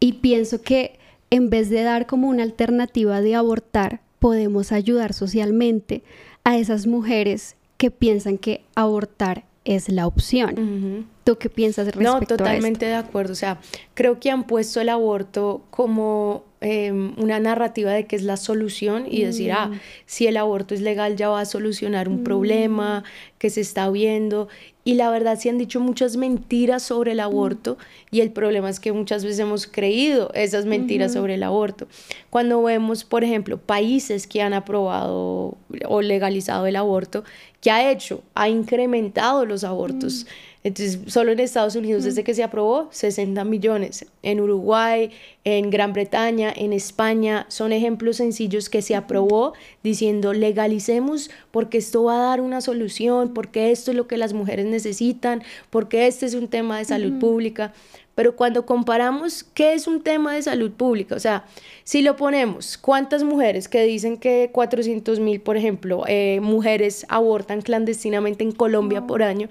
y 0.00 0.14
pienso 0.14 0.60
que 0.60 0.98
en 1.30 1.50
vez 1.50 1.70
de 1.70 1.82
dar 1.82 2.06
como 2.06 2.28
una 2.28 2.42
alternativa 2.42 3.20
de 3.20 3.34
abortar, 3.34 4.00
podemos 4.18 4.72
ayudar 4.72 5.12
socialmente 5.12 6.02
a 6.44 6.58
esas 6.58 6.86
mujeres 6.86 7.56
que 7.76 7.90
piensan 7.90 8.38
que 8.38 8.64
abortar 8.74 9.44
es 9.64 9.88
la 9.88 10.06
opción. 10.06 11.08
¿Tú 11.24 11.36
qué 11.38 11.48
piensas 11.48 11.86
respecto 11.86 12.14
a 12.14 12.20
esto? 12.20 12.34
No, 12.34 12.38
totalmente 12.38 12.86
de 12.86 12.94
acuerdo. 12.94 13.32
O 13.32 13.36
sea, 13.36 13.60
creo 13.94 14.20
que 14.20 14.30
han 14.30 14.44
puesto 14.44 14.80
el 14.80 14.90
aborto 14.90 15.62
como 15.70 16.44
Em, 16.66 17.12
una 17.18 17.40
narrativa 17.40 17.92
de 17.92 18.06
que 18.06 18.16
es 18.16 18.22
la 18.22 18.38
solución 18.38 19.04
y 19.06 19.22
decir, 19.22 19.52
ah, 19.52 19.66
mm. 19.66 19.80
si 20.06 20.26
el 20.28 20.38
aborto 20.38 20.72
es 20.72 20.80
legal 20.80 21.14
ya 21.14 21.28
va 21.28 21.40
a 21.40 21.44
solucionar 21.44 22.08
un 22.08 22.24
problema 22.24 23.00
mm. 23.00 23.36
que 23.38 23.50
se 23.50 23.60
está 23.60 23.90
viendo. 23.90 24.48
Y 24.82 24.94
la 24.94 25.10
verdad 25.10 25.38
se 25.38 25.50
han 25.50 25.58
dicho 25.58 25.78
muchas 25.78 26.16
mentiras 26.16 26.82
sobre 26.82 27.12
el 27.12 27.18
mm. 27.18 27.20
aborto 27.20 27.76
y 28.10 28.22
el 28.22 28.30
problema 28.30 28.70
es 28.70 28.80
que 28.80 28.92
muchas 28.92 29.24
veces 29.24 29.40
hemos 29.40 29.66
creído 29.66 30.30
esas 30.32 30.64
mentiras 30.64 31.12
sobre 31.12 31.34
el 31.34 31.42
aborto. 31.42 31.86
Cuando 32.30 32.62
vemos, 32.62 33.04
por 33.04 33.24
ejemplo, 33.24 33.58
países 33.58 34.26
que 34.26 34.40
han 34.40 34.54
aprobado 34.54 35.58
o 35.86 36.00
legalizado 36.00 36.66
el 36.66 36.76
aborto, 36.76 37.24
¿qué 37.60 37.72
ha 37.72 37.90
hecho? 37.90 38.22
Ha 38.34 38.48
incrementado 38.48 39.44
los 39.44 39.64
abortos. 39.64 40.26
Entonces, 40.64 40.98
solo 41.12 41.30
en 41.30 41.40
Estados 41.40 41.76
Unidos, 41.76 42.04
desde 42.04 42.24
que 42.24 42.32
se 42.32 42.42
aprobó, 42.42 42.88
60 42.90 43.44
millones. 43.44 44.06
En 44.22 44.40
Uruguay, 44.40 45.10
en 45.44 45.68
Gran 45.68 45.92
Bretaña, 45.92 46.50
en 46.56 46.72
España, 46.72 47.44
son 47.50 47.70
ejemplos 47.70 48.16
sencillos 48.16 48.70
que 48.70 48.80
se 48.80 48.96
aprobó 48.96 49.52
diciendo 49.82 50.32
legalicemos 50.32 51.30
porque 51.50 51.76
esto 51.76 52.04
va 52.04 52.14
a 52.14 52.28
dar 52.30 52.40
una 52.40 52.62
solución, 52.62 53.34
porque 53.34 53.72
esto 53.72 53.90
es 53.90 53.96
lo 53.98 54.08
que 54.08 54.16
las 54.16 54.32
mujeres 54.32 54.64
necesitan, 54.64 55.42
porque 55.68 56.06
este 56.06 56.24
es 56.24 56.32
un 56.32 56.48
tema 56.48 56.78
de 56.78 56.86
salud 56.86 57.18
pública. 57.18 57.74
Pero 58.14 58.34
cuando 58.34 58.64
comparamos 58.64 59.44
qué 59.44 59.74
es 59.74 59.86
un 59.86 60.00
tema 60.00 60.34
de 60.34 60.40
salud 60.40 60.70
pública, 60.70 61.14
o 61.14 61.20
sea, 61.20 61.44
si 61.82 62.00
lo 62.00 62.16
ponemos, 62.16 62.78
¿cuántas 62.78 63.22
mujeres 63.22 63.68
que 63.68 63.82
dicen 63.84 64.16
que 64.16 64.48
400 64.50 65.20
mil, 65.20 65.42
por 65.42 65.58
ejemplo, 65.58 66.04
eh, 66.06 66.40
mujeres 66.40 67.04
abortan 67.10 67.60
clandestinamente 67.60 68.44
en 68.44 68.52
Colombia 68.52 69.06
por 69.06 69.22
año? 69.22 69.50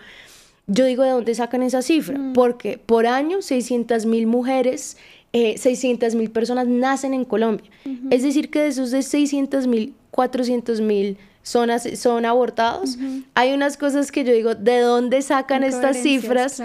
Yo 0.67 0.85
digo, 0.85 1.03
¿de 1.03 1.09
dónde 1.09 1.35
sacan 1.35 1.63
esa 1.63 1.81
cifra? 1.81 2.17
Mm. 2.17 2.33
Porque 2.33 2.77
por 2.77 3.05
año 3.05 3.41
600 3.41 4.05
mil 4.05 4.27
mujeres, 4.27 4.97
eh, 5.33 5.57
600 5.57 6.15
mil 6.15 6.31
personas 6.31 6.67
nacen 6.67 7.13
en 7.13 7.25
Colombia. 7.25 7.69
Es 8.11 8.23
decir, 8.23 8.49
que 8.49 8.61
de 8.61 8.67
esos 8.67 8.91
de 8.91 9.01
600 9.01 9.67
mil, 9.67 9.93
400 10.11 10.79
mil 10.79 11.17
son, 11.41 11.69
son 11.95 12.25
abortados. 12.25 12.97
Hay 13.33 13.53
unas 13.53 13.77
cosas 13.77 14.11
que 14.11 14.23
yo 14.23 14.31
digo, 14.31 14.55
¿de 14.55 14.79
dónde 14.79 15.21
sacan 15.21 15.63
estas 15.63 15.97
cifras 15.97 16.61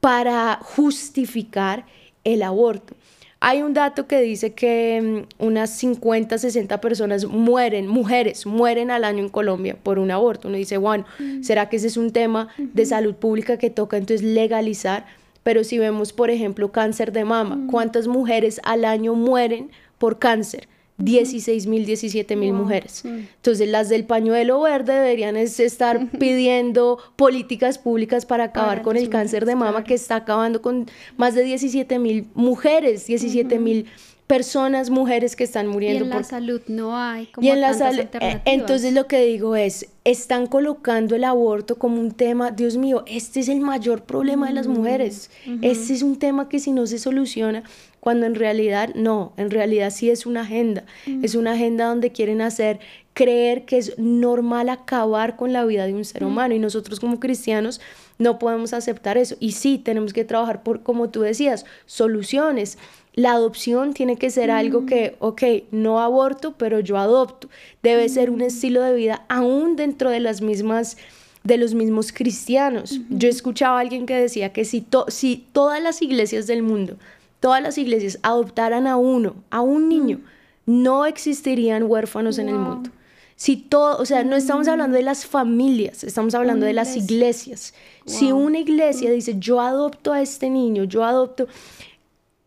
para 0.00 0.58
justificar 0.62 1.86
el 2.24 2.42
aborto? 2.42 2.94
Hay 3.40 3.62
un 3.62 3.72
dato 3.72 4.08
que 4.08 4.20
dice 4.20 4.52
que 4.52 5.26
mm, 5.38 5.44
unas 5.44 5.70
50, 5.70 6.38
60 6.38 6.80
personas 6.80 7.24
mueren, 7.24 7.86
mujeres 7.86 8.46
mueren 8.46 8.90
al 8.90 9.04
año 9.04 9.22
en 9.22 9.28
Colombia 9.28 9.76
por 9.80 9.98
un 9.98 10.10
aborto. 10.10 10.48
Uno 10.48 10.56
dice, 10.56 10.76
bueno, 10.76 11.04
mm. 11.18 11.42
¿será 11.42 11.68
que 11.68 11.76
ese 11.76 11.86
es 11.86 11.96
un 11.96 12.12
tema 12.12 12.48
de 12.58 12.84
salud 12.84 13.14
pública 13.14 13.56
que 13.56 13.70
toca 13.70 13.96
entonces 13.96 14.26
legalizar? 14.26 15.06
Pero 15.44 15.62
si 15.62 15.78
vemos, 15.78 16.12
por 16.12 16.30
ejemplo, 16.30 16.72
cáncer 16.72 17.12
de 17.12 17.24
mama, 17.24 17.56
mm. 17.56 17.66
¿cuántas 17.68 18.08
mujeres 18.08 18.60
al 18.64 18.84
año 18.84 19.14
mueren 19.14 19.70
por 19.98 20.18
cáncer? 20.18 20.68
16 20.98 21.66
mil, 21.68 21.86
17 21.86 22.36
mil 22.36 22.52
mujeres. 22.52 23.04
Entonces 23.04 23.68
las 23.68 23.88
del 23.88 24.04
pañuelo 24.04 24.60
verde 24.60 24.94
deberían 24.94 25.36
estar 25.36 26.10
pidiendo 26.18 26.98
políticas 27.16 27.78
públicas 27.78 28.26
para 28.26 28.44
acabar 28.44 28.82
con 28.82 28.96
el 28.96 29.08
cáncer 29.08 29.46
de 29.46 29.54
mama 29.54 29.84
que 29.84 29.94
está 29.94 30.16
acabando 30.16 30.60
con 30.60 30.86
más 31.16 31.34
de 31.34 31.44
17 31.44 31.98
mil 31.98 32.26
mujeres, 32.34 33.06
17 33.06 33.58
mil 33.58 33.86
personas, 34.28 34.90
mujeres 34.90 35.34
que 35.34 35.42
están 35.42 35.66
muriendo. 35.66 36.04
Y 36.04 36.08
en 36.08 36.14
la 36.14 36.22
salud 36.22 36.60
no 36.68 36.96
hay 36.96 37.26
como 37.26 37.44
y 37.44 37.50
en 37.50 37.60
la 37.60 37.74
salud. 37.74 38.04
Eh, 38.20 38.40
entonces 38.44 38.92
lo 38.92 39.06
que 39.06 39.24
digo 39.24 39.56
es, 39.56 39.88
están 40.04 40.46
colocando 40.46 41.16
el 41.16 41.24
aborto 41.24 41.78
como 41.78 42.00
un 42.00 42.12
tema, 42.12 42.50
Dios 42.50 42.76
mío, 42.76 43.04
este 43.06 43.40
es 43.40 43.48
el 43.48 43.60
mayor 43.60 44.02
problema 44.02 44.46
de 44.46 44.52
las 44.52 44.66
mujeres. 44.66 45.30
Este 45.62 45.94
es 45.94 46.02
un 46.02 46.18
tema 46.18 46.48
que 46.48 46.60
si 46.60 46.72
no 46.72 46.86
se 46.86 46.98
soluciona, 46.98 47.64
cuando 48.08 48.24
en 48.24 48.36
realidad 48.36 48.94
no, 48.94 49.34
en 49.36 49.50
realidad 49.50 49.90
sí 49.90 50.08
es 50.08 50.24
una 50.24 50.40
agenda. 50.40 50.82
Es 51.22 51.34
una 51.34 51.52
agenda 51.52 51.84
donde 51.88 52.10
quieren 52.10 52.40
hacer 52.40 52.80
creer 53.12 53.66
que 53.66 53.76
es 53.76 53.98
normal 53.98 54.70
acabar 54.70 55.36
con 55.36 55.52
la 55.52 55.66
vida 55.66 55.84
de 55.84 55.92
un 55.92 56.06
ser 56.06 56.24
humano 56.24 56.54
y 56.54 56.58
nosotros 56.58 57.00
como 57.00 57.20
cristianos 57.20 57.82
no 58.16 58.38
podemos 58.38 58.72
aceptar 58.72 59.18
eso. 59.18 59.36
Y 59.40 59.52
sí, 59.52 59.76
tenemos 59.76 60.14
que 60.14 60.24
trabajar 60.24 60.62
por, 60.62 60.82
como 60.82 61.10
tú 61.10 61.20
decías, 61.20 61.66
soluciones 61.84 62.78
la 63.12 63.32
adopción 63.32 63.92
tiene 63.92 64.16
que 64.16 64.30
ser 64.30 64.50
algo 64.50 64.86
que, 64.86 65.10
mm. 65.10 65.14
ok, 65.22 65.42
no 65.70 66.00
aborto, 66.00 66.54
pero 66.56 66.80
yo 66.80 66.96
adopto. 66.96 67.50
Debe 67.82 68.08
ser 68.08 68.30
un 68.30 68.38
mm. 68.38 68.48
estilo 68.48 68.80
de 68.80 68.94
vida 68.94 69.26
aún 69.28 69.76
dentro 69.76 70.08
de 70.08 70.20
las 70.20 70.40
mismas 70.40 70.96
de 71.44 71.58
los 71.58 71.74
mismos 71.74 72.10
cristianos. 72.10 73.00
Yo 73.10 73.28
escuchaba 73.28 73.76
a 73.76 73.80
alguien 73.80 74.06
que 74.06 74.14
decía 74.14 74.54
que 74.54 74.64
si, 74.64 74.86
si 75.08 75.44
todas 75.52 75.82
las 75.82 76.00
iglesias 76.00 76.46
del 76.46 76.62
mundo, 76.62 76.96
todas 77.40 77.62
las 77.62 77.78
iglesias 77.78 78.18
adoptaran 78.22 78.86
a 78.86 78.96
uno, 78.96 79.36
a 79.50 79.60
un 79.60 79.88
niño, 79.88 80.18
mm. 80.66 80.82
no 80.82 81.06
existirían 81.06 81.84
huérfanos 81.84 82.38
en 82.38 82.48
el 82.48 82.58
mundo. 82.58 82.90
Si 83.36 83.56
todo, 83.56 83.98
o 83.98 84.04
sea, 84.04 84.24
no 84.24 84.34
estamos 84.34 84.66
hablando 84.66 84.96
de 84.96 85.04
las 85.04 85.24
familias, 85.24 86.02
estamos 86.02 86.34
hablando 86.34 86.66
de 86.66 86.72
las 86.72 86.96
iglesias. 86.96 87.72
Si 88.04 88.32
una 88.32 88.58
iglesia 88.58 89.12
dice, 89.12 89.36
yo 89.38 89.60
adopto 89.60 90.12
a 90.12 90.20
este 90.20 90.50
niño, 90.50 90.82
yo 90.82 91.04
adopto, 91.04 91.46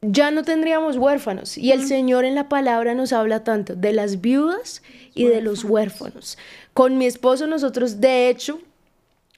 ya 0.02 0.32
no 0.32 0.44
tendríamos 0.44 0.98
huérfanos. 0.98 1.58
Y 1.58 1.72
el 1.72 1.88
Señor 1.88 2.26
en 2.26 2.36
la 2.36 2.50
palabra 2.50 2.94
nos 2.94 3.14
habla 3.14 3.46
tanto 3.46 3.74
de 3.74 3.94
las 3.94 4.20
viudas 4.20 4.84
y 5.14 5.26
de 5.26 5.40
los 5.40 5.64
huérfanos. 5.64 6.38
Con 6.74 6.98
mi 6.98 7.06
esposo 7.06 7.48
nosotros, 7.48 8.02
de 8.02 8.28
hecho, 8.28 8.60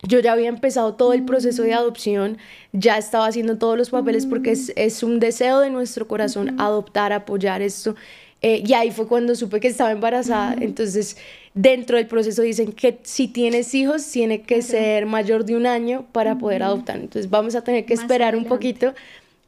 yo 0.07 0.19
ya 0.19 0.33
había 0.33 0.49
empezado 0.49 0.95
todo 0.95 1.13
el 1.13 1.23
proceso 1.23 1.63
de 1.63 1.73
adopción, 1.73 2.37
ya 2.73 2.97
estaba 2.97 3.27
haciendo 3.27 3.57
todos 3.57 3.77
los 3.77 3.89
papeles 3.89 4.25
porque 4.25 4.51
es, 4.51 5.03
un 5.03 5.19
deseo 5.19 5.59
de 5.59 5.69
nuestro 5.69 6.07
corazón 6.07 6.59
adoptar, 6.59 7.13
apoyar 7.13 7.61
esto. 7.61 7.95
Eh, 8.41 8.61
y 8.65 8.73
ahí 8.73 8.91
fue 8.91 9.07
cuando 9.07 9.35
supe 9.35 9.61
que 9.61 9.69
estaba 9.69 9.91
embarazada. 9.91 10.55
Entonces, 10.59 11.15
dentro 11.53 11.95
del 11.95 12.07
proceso 12.07 12.41
dicen 12.41 12.73
que 12.73 12.99
si 13.03 13.29
tienes 13.29 13.73
hijos, 13.73 14.05
tiene 14.05 14.41
que 14.41 14.61
ser 14.61 15.05
mayor 15.05 15.45
de 15.45 15.55
un 15.55 15.65
año 15.65 16.05
para 16.11 16.37
poder 16.37 16.63
adoptar. 16.63 16.97
Entonces, 16.97 17.29
vamos 17.29 17.55
a 17.55 17.63
tener 17.63 17.85
que 17.85 17.93
esperar 17.93 18.35
un 18.35 18.43
poquito 18.43 18.93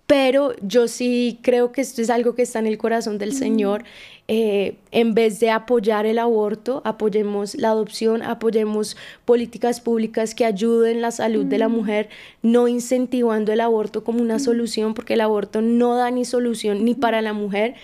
pero 0.08 0.54
yo 0.62 0.88
sí 0.88 1.40
creo 1.42 1.72
que 1.72 1.82
esto 1.82 2.02
es 2.02 2.10
algo 2.10 2.36
que 2.36 2.44
está 2.44 2.60
en 2.60 2.68
el 2.68 2.78
corazón 2.78 3.18
del 3.18 3.34
Señor. 3.34 3.84
Eh, 4.28 4.78
en 4.92 5.14
vez 5.16 5.40
de 5.40 5.50
apoyar 5.50 6.06
el 6.06 6.20
aborto, 6.20 6.82
apoyemos 6.86 7.56
la 7.56 7.70
adopción, 7.70 8.22
apoyemos 8.22 8.98
políticas 9.26 9.82
públicas 9.82 10.36
que 10.36 10.46
ayuden 10.46 11.02
la 11.02 11.12
salud 11.12 11.46
de 11.46 11.58
la 11.58 11.70
mujer, 11.70 12.10
no 12.44 12.68
incentivando 12.68 13.52
el 13.52 13.62
aborto 13.62 14.04
como 14.04 14.22
una 14.22 14.38
solución, 14.38 14.94
porque 14.94 15.14
el 15.14 15.22
aborto 15.22 15.62
no 15.62 15.96
da 15.96 16.12
ni 16.12 16.26
solución 16.26 16.86
ni 16.86 16.94
para 16.94 17.22
la 17.22 17.34
mujer. 17.34 17.76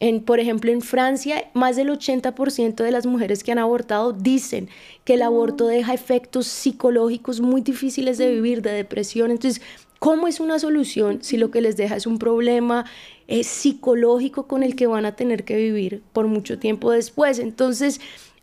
En, 0.00 0.22
por 0.22 0.38
ejemplo, 0.38 0.70
en 0.70 0.80
Francia, 0.80 1.50
más 1.54 1.74
del 1.74 1.88
80% 1.88 2.84
de 2.84 2.92
las 2.92 3.06
mujeres 3.06 3.42
que 3.42 3.50
han 3.50 3.58
abortado 3.58 4.12
dicen 4.12 4.68
que 5.04 5.14
el 5.14 5.22
aborto 5.22 5.66
deja 5.66 5.92
efectos 5.92 6.46
psicológicos 6.46 7.40
muy 7.40 7.62
difíciles 7.62 8.16
de 8.18 8.30
vivir, 8.30 8.62
de 8.62 8.70
depresión. 8.70 9.32
Entonces, 9.32 9.60
¿Cómo 9.98 10.28
es 10.28 10.38
una 10.38 10.58
solución 10.58 11.18
si 11.22 11.36
lo 11.36 11.50
que 11.50 11.60
les 11.60 11.76
deja 11.76 11.96
es 11.96 12.06
un 12.06 12.18
problema 12.18 12.84
eh, 13.26 13.42
psicológico 13.42 14.46
con 14.46 14.62
el 14.62 14.76
que 14.76 14.86
van 14.86 15.04
a 15.04 15.16
tener 15.16 15.44
que 15.44 15.56
vivir 15.56 16.02
por 16.12 16.26
mucho 16.28 16.58
tiempo 16.58 16.90
después? 16.92 17.38
Entonces, 17.38 18.00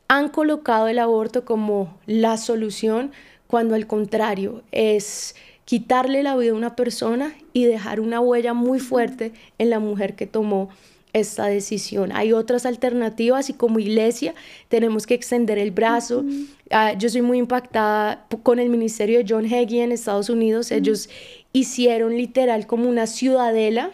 han 0.07 0.29
colocado 0.29 0.88
el 0.88 1.00
aborto 1.00 1.45
como 1.45 1.97
la 2.05 2.38
solución 2.38 3.12
cuando 3.47 3.75
al 3.75 3.88
contrario 3.88 4.63
es 4.71 5.35
quitarle 5.65 6.24
la 6.24 6.35
vida 6.35 6.51
a 6.51 6.55
una 6.55 6.75
persona 6.75 7.33
y 7.53 7.65
dejar 7.65 8.00
una 8.00 8.19
huella 8.19 8.53
muy 8.53 8.79
fuerte 8.79 9.33
en 9.57 9.69
la 9.69 9.79
mujer 9.79 10.15
que 10.15 10.27
tomó 10.27 10.69
esta 11.15 11.45
decisión. 11.45 12.12
Hay 12.12 12.33
otras 12.33 12.65
alternativas 12.65 13.50
y 13.50 13.53
como 13.53 13.79
iglesia 13.79 14.35
tenemos 14.67 15.07
que 15.07 15.13
extender 15.13 15.57
el 15.57 15.71
brazo. 15.71 16.25
Ah, 16.71 16.91
yo 16.93 17.09
soy 17.09 17.21
muy 17.21 17.38
impactada 17.38 18.27
con 18.43 18.59
el 18.59 18.69
ministerio 18.69 19.19
de 19.19 19.25
John 19.27 19.45
Hagee 19.45 19.81
en 19.81 19.93
Estados 19.93 20.29
Unidos. 20.29 20.71
Ellos 20.71 21.09
hicieron 21.55 22.17
literal 22.17 22.67
como 22.67 22.89
una 22.89 23.07
ciudadela 23.07 23.91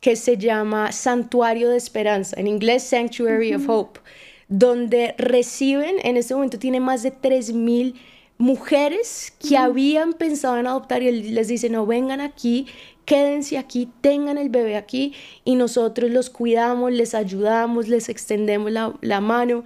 que 0.00 0.16
se 0.16 0.38
llama 0.38 0.90
Santuario 0.90 1.68
de 1.68 1.76
Esperanza, 1.76 2.40
en 2.40 2.46
inglés 2.46 2.82
Sanctuary 2.82 3.54
of 3.54 3.68
Hope, 3.68 4.00
donde 4.48 5.14
reciben, 5.18 5.96
en 6.02 6.16
este 6.16 6.34
momento 6.34 6.58
tiene 6.58 6.80
más 6.80 7.02
de 7.02 7.12
3.000 7.12 7.94
mujeres 8.38 9.34
que 9.38 9.58
habían 9.58 10.14
pensado 10.14 10.56
en 10.56 10.66
adoptar 10.66 11.02
y 11.02 11.10
les 11.30 11.48
dice, 11.48 11.68
no, 11.68 11.84
vengan 11.84 12.22
aquí, 12.22 12.66
quédense 13.04 13.58
aquí, 13.58 13.88
tengan 14.00 14.38
el 14.38 14.48
bebé 14.48 14.76
aquí 14.76 15.14
y 15.44 15.56
nosotros 15.56 16.10
los 16.10 16.30
cuidamos, 16.30 16.92
les 16.92 17.14
ayudamos, 17.14 17.88
les 17.88 18.08
extendemos 18.08 18.72
la, 18.72 19.20
mano. 19.20 19.64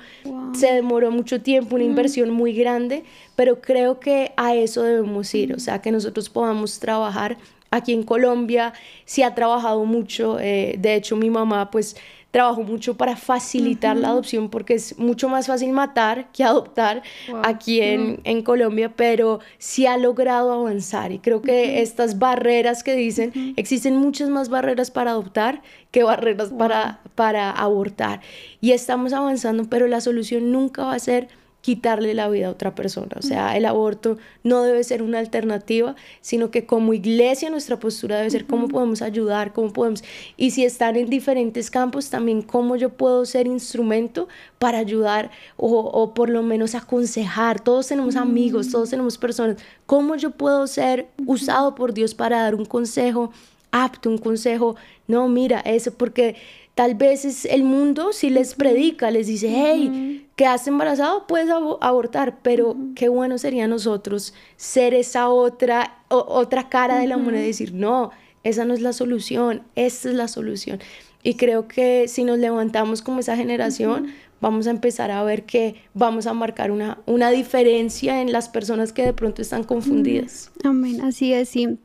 Se 0.55 0.73
demoró 0.73 1.11
mucho 1.11 1.41
tiempo, 1.41 1.77
una 1.77 1.85
inversión 1.85 2.31
muy 2.31 2.53
grande, 2.53 3.05
pero 3.37 3.61
creo 3.61 4.01
que 4.01 4.33
a 4.37 4.55
eso 4.55 4.83
debemos 4.83 5.35
ir, 5.35 5.55
o 5.55 5.59
sea, 5.59 5.81
que 5.81 5.93
nosotros 5.93 6.29
podamos 6.29 6.79
trabajar. 6.79 7.39
Aquí 7.71 7.93
en 7.93 8.03
Colombia 8.03 8.73
se 9.05 9.25
ha 9.25 9.35
trabajado 9.35 9.85
mucho, 9.85 10.39
eh, 10.41 10.77
de 10.79 10.95
hecho 10.95 11.17
mi 11.17 11.31
mamá 11.31 11.71
pues 11.71 11.97
trabajo 12.31 12.63
mucho 12.63 12.97
para 12.97 13.17
facilitar 13.17 13.97
la 13.97 14.09
adopción 14.09 14.51
porque 14.51 14.75
es 14.75 14.99
mucho 14.99 15.29
más 15.29 15.47
fácil 15.47 15.73
matar 15.73 16.31
que 16.33 16.45
adoptar 16.45 17.03
aquí 17.43 17.81
en, 17.81 18.21
en, 18.25 18.43
Colombia, 18.43 18.93
pero 18.95 19.41
sí 19.57 19.87
ha 19.87 19.97
logrado 19.97 20.53
avanzar 20.53 21.11
y 21.11 21.19
creo 21.21 21.41
que 21.41 21.81
estas 21.81 22.19
barreras 22.19 22.83
que 22.83 22.95
dicen, 22.95 23.55
existen 23.57 23.97
muchas 23.97 24.29
más 24.29 24.51
barreras 24.51 24.91
para 24.91 25.13
adoptar 25.13 25.63
que 25.91 26.03
barreras 26.03 26.51
para, 26.51 27.01
para 27.15 27.51
abortar. 27.51 28.21
Y 28.61 28.73
estamos 28.73 29.13
avanzando, 29.13 29.65
pero 29.65 29.87
la 29.87 30.01
solución 30.01 30.53
nunca 30.53 30.85
va 30.85 30.95
a 30.95 30.99
ser 30.99 31.29
quitarle 31.61 32.15
la 32.15 32.29
vida 32.29 32.47
a 32.47 32.51
otra 32.51 32.75
persona. 32.75 33.17
O 33.19 33.23
sea, 33.23 33.57
el 33.57 33.67
aborto 33.67 34.17
no 34.43 34.63
debe 34.63 34.85
ser 34.85 35.03
una 35.03 35.19
alternativa, 35.19 35.97
sino 36.21 36.51
que 36.51 36.67
como 36.67 36.95
iglesia 36.95 37.51
nuestra 37.51 37.81
postura 37.81 38.19
debe 38.19 38.31
ser 38.31 38.47
cómo 38.47 38.69
podemos 38.69 39.03
ayudar, 39.03 39.53
cómo 39.53 39.73
podemos, 39.73 40.05
y 40.37 40.53
si 40.53 40.65
están 40.65 40.97
en 40.97 41.11
diferentes 41.11 41.71
campos, 41.71 42.11
también 42.11 42.43
cómo 42.43 42.77
yo 42.77 42.91
puedo 42.91 43.25
ser 43.27 43.47
instrumento 43.47 44.29
para 44.59 44.79
ayudar 44.79 45.31
o, 45.57 46.15
por 46.15 46.31
lo 46.31 46.43
menos 46.43 46.75
aconsejar. 46.75 47.61
Todos 47.61 47.89
tenemos 47.89 48.17
amigos, 48.17 48.71
todos 48.71 48.91
tenemos 48.91 49.19
personas. 49.19 49.57
¿Cómo 49.87 50.17
yo 50.17 50.31
puedo 50.31 50.67
ser 50.67 51.09
usado 51.27 51.75
por 51.75 51.93
Dios 51.93 52.15
para 52.15 52.43
dar 52.43 52.55
un 52.55 52.65
consejo 52.65 53.33
apto, 53.73 54.09
un 54.09 54.19
consejo? 54.19 54.77
No, 55.07 55.29
mira, 55.29 55.61
eso, 55.61 55.93
porque 55.93 56.37
Tal 56.79 56.95
vez 56.95 57.25
es 57.25 57.45
el 57.45 57.65
mundo 57.65 58.13
si 58.13 58.31
les 58.31 58.55
predica, 58.55 59.11
les 59.11 59.27
dice, 59.27 59.49
hey, 59.51 60.29
quedaste 60.37 60.71
embarazado, 60.71 61.27
puedes 61.27 61.51
abortar, 61.51 62.39
pero 62.41 62.77
qué 62.95 63.09
bueno 63.09 63.37
sería 63.37 63.67
nosotros 63.67 64.33
ser 64.57 64.95
esa 64.95 65.29
otra, 65.29 65.99
otra 66.07 66.69
cara 66.69 67.01
de 67.01 67.09
la 67.09 67.17
moneda 67.17 67.43
y 67.43 67.49
decir, 67.49 67.75
no, 67.75 68.13
esa 68.45 68.65
no 68.65 68.75
es 68.75 68.81
la 68.81 68.93
solución, 68.93 69.65
esta 69.75 70.09
es 70.11 70.15
la 70.15 70.29
solución. 70.29 70.79
Y 71.25 71.35
creo 71.35 71.67
que 71.67 72.07
si 72.07 72.23
nos 72.23 72.39
levantamos 72.39 73.03
como 73.03 73.19
esa 73.19 73.37
generación, 73.37 74.15
vamos 74.41 74.69
a 74.69 74.71
empezar 74.71 75.11
a 75.11 75.25
ver 75.25 75.47
que 75.47 75.83
vamos 75.95 76.29
a 76.29 76.33
marcar 76.33 76.71
una, 76.71 76.99
una 77.07 77.33
diferencia 77.33 78.23
en 78.23 78.31
las 78.31 78.49
personas 78.49 78.93
que 78.93 79.03
de 79.03 79.15
pronto 79.15 79.43
están 79.43 79.65
confundidas. 79.65 80.53
Amén, 80.63 81.01
así 81.01 81.33
es, 81.33 81.49
sí. 81.49 81.77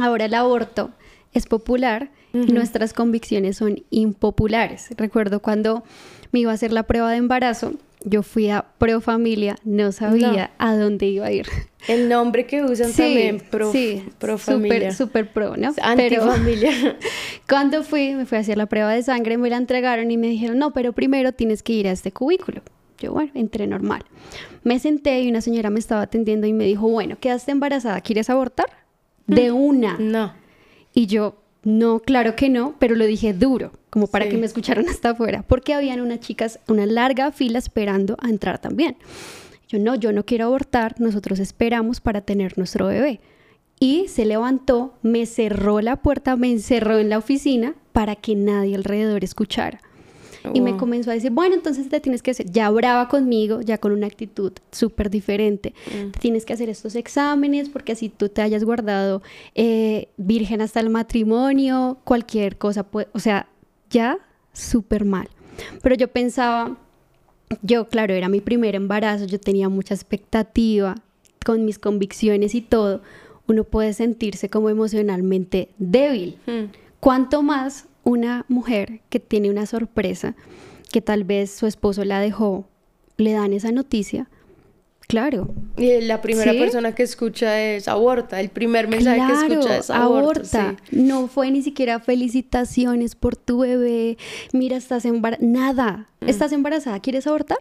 Ahora 0.00 0.24
el 0.24 0.34
aborto 0.34 0.90
es 1.34 1.46
popular 1.46 2.10
nuestras 2.34 2.92
convicciones 2.92 3.58
son 3.58 3.84
impopulares. 3.90 4.88
Recuerdo 4.96 5.40
cuando 5.40 5.84
me 6.32 6.40
iba 6.40 6.50
a 6.50 6.54
hacer 6.54 6.72
la 6.72 6.82
prueba 6.82 7.12
de 7.12 7.18
embarazo, 7.18 7.74
yo 8.04 8.22
fui 8.22 8.50
a 8.50 8.66
Pro 8.78 9.00
Familia, 9.00 9.56
no 9.64 9.92
sabía 9.92 10.50
a 10.58 10.76
dónde 10.76 11.06
iba 11.06 11.26
a 11.26 11.32
ir. 11.32 11.46
El 11.86 12.08
nombre 12.08 12.46
que 12.46 12.62
usan 12.64 12.92
también, 12.92 13.40
Pro, 13.50 13.70
sí, 13.70 14.04
pro 14.18 14.36
Familia. 14.36 14.92
Super, 14.92 15.32
pro, 15.32 15.56
¿no? 15.56 15.74
Antifamilia. 15.80 16.70
Pero 16.82 16.96
cuando 17.48 17.82
fui, 17.84 18.14
me 18.14 18.26
fui 18.26 18.36
a 18.38 18.40
hacer 18.40 18.58
la 18.58 18.66
prueba 18.66 18.92
de 18.92 19.02
sangre, 19.02 19.38
me 19.38 19.48
la 19.48 19.56
entregaron 19.56 20.10
y 20.10 20.16
me 20.16 20.26
dijeron, 20.26 20.58
no, 20.58 20.72
pero 20.72 20.92
primero 20.92 21.32
tienes 21.32 21.62
que 21.62 21.72
ir 21.72 21.86
a 21.86 21.92
este 21.92 22.10
cubículo. 22.10 22.62
Yo, 22.98 23.12
bueno, 23.12 23.30
entré 23.34 23.66
normal. 23.66 24.04
Me 24.64 24.78
senté 24.78 25.20
y 25.20 25.28
una 25.28 25.40
señora 25.40 25.70
me 25.70 25.78
estaba 25.78 26.02
atendiendo 26.02 26.46
y 26.46 26.52
me 26.52 26.64
dijo, 26.64 26.88
bueno, 26.88 27.16
quedaste 27.20 27.52
embarazada, 27.52 28.00
¿quieres 28.00 28.28
abortar? 28.28 28.66
De 29.26 29.52
mm, 29.52 29.56
una. 29.56 29.96
No. 29.98 30.43
Y 30.94 31.06
yo, 31.06 31.36
no, 31.64 32.00
claro 32.00 32.36
que 32.36 32.48
no, 32.48 32.76
pero 32.78 32.94
lo 32.94 33.04
dije 33.04 33.32
duro, 33.32 33.72
como 33.90 34.06
para 34.06 34.28
que 34.28 34.36
me 34.36 34.46
escucharan 34.46 34.88
hasta 34.88 35.10
afuera, 35.10 35.44
porque 35.46 35.74
habían 35.74 36.00
unas 36.00 36.20
chicas, 36.20 36.60
una 36.68 36.86
larga 36.86 37.32
fila 37.32 37.58
esperando 37.58 38.16
a 38.20 38.28
entrar 38.28 38.58
también. 38.60 38.96
Yo 39.68 39.78
no, 39.78 39.94
yo 39.94 40.12
no 40.12 40.24
quiero 40.24 40.46
abortar, 40.46 41.00
nosotros 41.00 41.40
esperamos 41.40 42.00
para 42.00 42.20
tener 42.20 42.58
nuestro 42.58 42.86
bebé. 42.86 43.20
Y 43.80 44.06
se 44.08 44.24
levantó, 44.24 44.94
me 45.02 45.26
cerró 45.26 45.80
la 45.80 45.96
puerta, 45.96 46.36
me 46.36 46.50
encerró 46.50 46.98
en 46.98 47.08
la 47.08 47.18
oficina 47.18 47.74
para 47.92 48.14
que 48.14 48.36
nadie 48.36 48.76
alrededor 48.76 49.24
escuchara. 49.24 49.80
Y 50.52 50.60
me 50.60 50.76
comenzó 50.76 51.10
a 51.10 51.14
decir, 51.14 51.30
bueno, 51.30 51.54
entonces 51.54 51.88
te 51.88 52.00
tienes 52.00 52.22
que 52.22 52.32
hacer, 52.32 52.50
ya 52.50 52.68
brava 52.70 53.08
conmigo, 53.08 53.62
ya 53.62 53.78
con 53.78 53.92
una 53.92 54.06
actitud 54.06 54.52
súper 54.70 55.08
diferente, 55.08 55.72
mm. 55.86 56.10
tienes 56.20 56.44
que 56.44 56.52
hacer 56.52 56.68
estos 56.68 56.96
exámenes 56.96 57.70
porque 57.70 57.92
así 57.92 58.10
tú 58.10 58.28
te 58.28 58.42
hayas 58.42 58.62
guardado 58.62 59.22
eh, 59.54 60.08
virgen 60.18 60.60
hasta 60.60 60.80
el 60.80 60.90
matrimonio, 60.90 61.98
cualquier 62.04 62.58
cosa, 62.58 62.82
puede, 62.82 63.08
o 63.12 63.20
sea, 63.20 63.48
ya 63.88 64.18
súper 64.52 65.04
mal. 65.04 65.28
Pero 65.82 65.94
yo 65.94 66.08
pensaba, 66.08 66.76
yo, 67.62 67.88
claro, 67.88 68.12
era 68.12 68.28
mi 68.28 68.40
primer 68.40 68.74
embarazo, 68.74 69.24
yo 69.24 69.40
tenía 69.40 69.68
mucha 69.68 69.94
expectativa 69.94 70.96
con 71.44 71.64
mis 71.64 71.78
convicciones 71.78 72.54
y 72.54 72.60
todo, 72.60 73.02
uno 73.46 73.64
puede 73.64 73.92
sentirse 73.92 74.48
como 74.48 74.68
emocionalmente 74.68 75.70
débil. 75.78 76.38
Mm. 76.46 76.72
Cuanto 77.00 77.42
más 77.42 77.86
una 78.04 78.44
mujer 78.48 79.00
que 79.08 79.20
tiene 79.20 79.50
una 79.50 79.66
sorpresa, 79.66 80.34
que 80.92 81.00
tal 81.00 81.24
vez 81.24 81.50
su 81.50 81.66
esposo 81.66 82.04
la 82.04 82.20
dejó, 82.20 82.68
le 83.16 83.32
dan 83.32 83.52
esa 83.52 83.72
noticia, 83.72 84.28
claro. 85.08 85.54
Y 85.76 86.00
la 86.02 86.20
primera 86.20 86.52
persona 86.52 86.94
que 86.94 87.02
escucha 87.02 87.60
es 87.60 87.88
aborta, 87.88 88.40
el 88.40 88.50
primer 88.50 88.88
mensaje 88.88 89.20
que 89.26 89.54
escucha 89.54 89.76
es 89.78 89.90
aborta. 89.90 90.76
No 90.90 91.28
fue 91.28 91.50
ni 91.50 91.62
siquiera 91.62 91.98
felicitaciones 92.00 93.14
por 93.14 93.36
tu 93.36 93.60
bebé, 93.60 94.18
mira, 94.52 94.76
estás 94.76 95.04
embarazada, 95.04 95.46
nada. 95.46 96.08
Mm. 96.20 96.28
¿Estás 96.28 96.52
embarazada? 96.52 97.00
¿Quieres 97.00 97.26
abortar? 97.26 97.58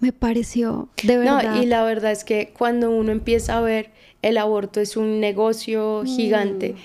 Me 0.00 0.12
pareció, 0.12 0.88
de 1.02 1.18
verdad. 1.18 1.56
No, 1.56 1.62
y 1.62 1.66
la 1.66 1.82
verdad 1.82 2.12
es 2.12 2.24
que 2.24 2.52
cuando 2.56 2.90
uno 2.90 3.10
empieza 3.10 3.58
a 3.58 3.60
ver 3.60 3.90
el 4.22 4.38
aborto 4.38 4.80
es 4.80 4.96
un 4.96 5.20
negocio 5.20 6.02
gigante. 6.04 6.76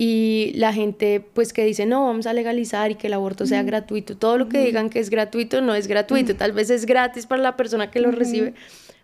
Mm 0.00 0.10
y 0.10 0.52
la 0.54 0.72
gente 0.72 1.22
pues 1.34 1.52
que 1.52 1.62
dice 1.62 1.84
no, 1.84 2.06
vamos 2.06 2.26
a 2.26 2.32
legalizar 2.32 2.90
y 2.90 2.94
que 2.94 3.08
el 3.08 3.12
aborto 3.12 3.44
sea 3.44 3.62
gratuito. 3.62 4.16
Todo 4.16 4.38
lo 4.38 4.48
que 4.48 4.64
digan 4.64 4.88
que 4.88 4.98
es 4.98 5.10
gratuito 5.10 5.60
no 5.60 5.74
es 5.74 5.88
gratuito, 5.88 6.34
tal 6.34 6.52
vez 6.52 6.70
es 6.70 6.86
gratis 6.86 7.26
para 7.26 7.42
la 7.42 7.54
persona 7.54 7.90
que 7.90 8.00
lo 8.00 8.10
recibe, 8.10 8.54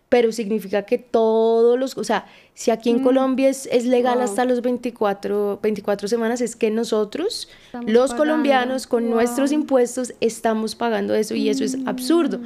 pero 0.09 0.31
significa 0.31 0.87
que 0.87 0.97
todos 0.97 1.77
los, 1.77 1.95
o 1.99 2.03
sea, 2.03 2.25
si 2.55 2.71
aquí 2.71 2.89
en 2.89 3.03
Colombia 3.03 3.47
es, 3.47 3.69
es 3.71 3.85
legal 3.85 4.19
hasta 4.21 4.43
los 4.43 4.63
24, 4.63 5.59
24 5.61 6.07
semanas, 6.07 6.41
es 6.41 6.55
que 6.55 6.71
nosotros, 6.71 7.47
los 7.85 8.15
colombianos, 8.15 8.87
con 8.87 9.07
nuestros 9.07 9.51
impuestos, 9.51 10.15
estamos 10.19 10.73
pagando 10.73 11.13
eso 11.13 11.35
y 11.35 11.49
eso 11.49 11.63
es 11.63 11.77
absurdo. 11.85 12.39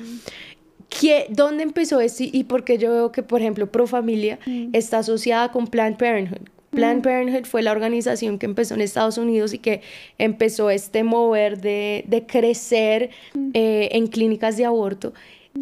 ¿Qué, 0.90 1.28
¿Dónde 1.30 1.64
empezó 1.64 2.02
esto 2.02 2.26
y 2.26 2.44
por 2.44 2.66
qué 2.66 2.78
yo 2.78 2.92
veo 2.92 3.12
que, 3.14 3.24
por 3.24 3.40
ejemplo, 3.40 3.72
Profamilia 3.72 4.40
está 4.74 4.98
asociada 4.98 5.54
con 5.54 5.68
Planned 5.68 5.98
Parenthood? 5.98 6.61
Planned 6.72 7.04
Parenthood 7.04 7.46
fue 7.46 7.62
la 7.62 7.72
organización 7.72 8.40
que 8.40 8.46
empezó 8.46 8.74
en 8.74 8.82
Estados 8.82 9.18
Unidos 9.18 9.54
y 9.54 9.60
que 9.60 9.82
empezó 10.18 10.70
este 10.70 11.04
mover 11.04 11.60
de, 11.60 12.06
de 12.08 12.26
crecer 12.26 13.10
eh, 13.54 13.90
en 13.92 14.08
clínicas 14.08 14.58
de 14.58 14.66
aborto. 14.66 15.14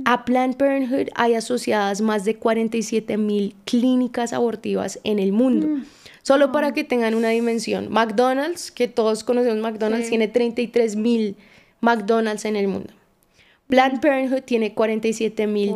A 0.05 0.23
Planned 0.23 0.55
Parenthood 0.55 1.07
hay 1.15 1.33
asociadas 1.33 2.01
más 2.01 2.25
de 2.25 2.35
47 2.35 3.17
mil 3.17 3.55
clínicas 3.65 4.33
abortivas 4.33 4.99
en 5.03 5.17
el 5.17 5.31
mundo. 5.31 5.67
Mm. 5.67 5.85
Solo 6.21 6.51
para 6.51 6.73
que 6.73 6.83
tengan 6.83 7.15
una 7.15 7.29
dimensión. 7.29 7.91
McDonald's, 7.91 8.71
que 8.71 8.87
todos 8.87 9.23
conocemos 9.23 9.57
McDonald's, 9.59 10.09
tiene 10.09 10.27
33 10.27 10.95
mil 10.95 11.35
McDonald's 11.81 12.45
en 12.45 12.55
el 12.55 12.67
mundo. 12.67 12.93
Planned 13.67 13.99
Parenthood 13.99 14.43
tiene 14.43 14.75
47 14.75 15.47
mil 15.47 15.75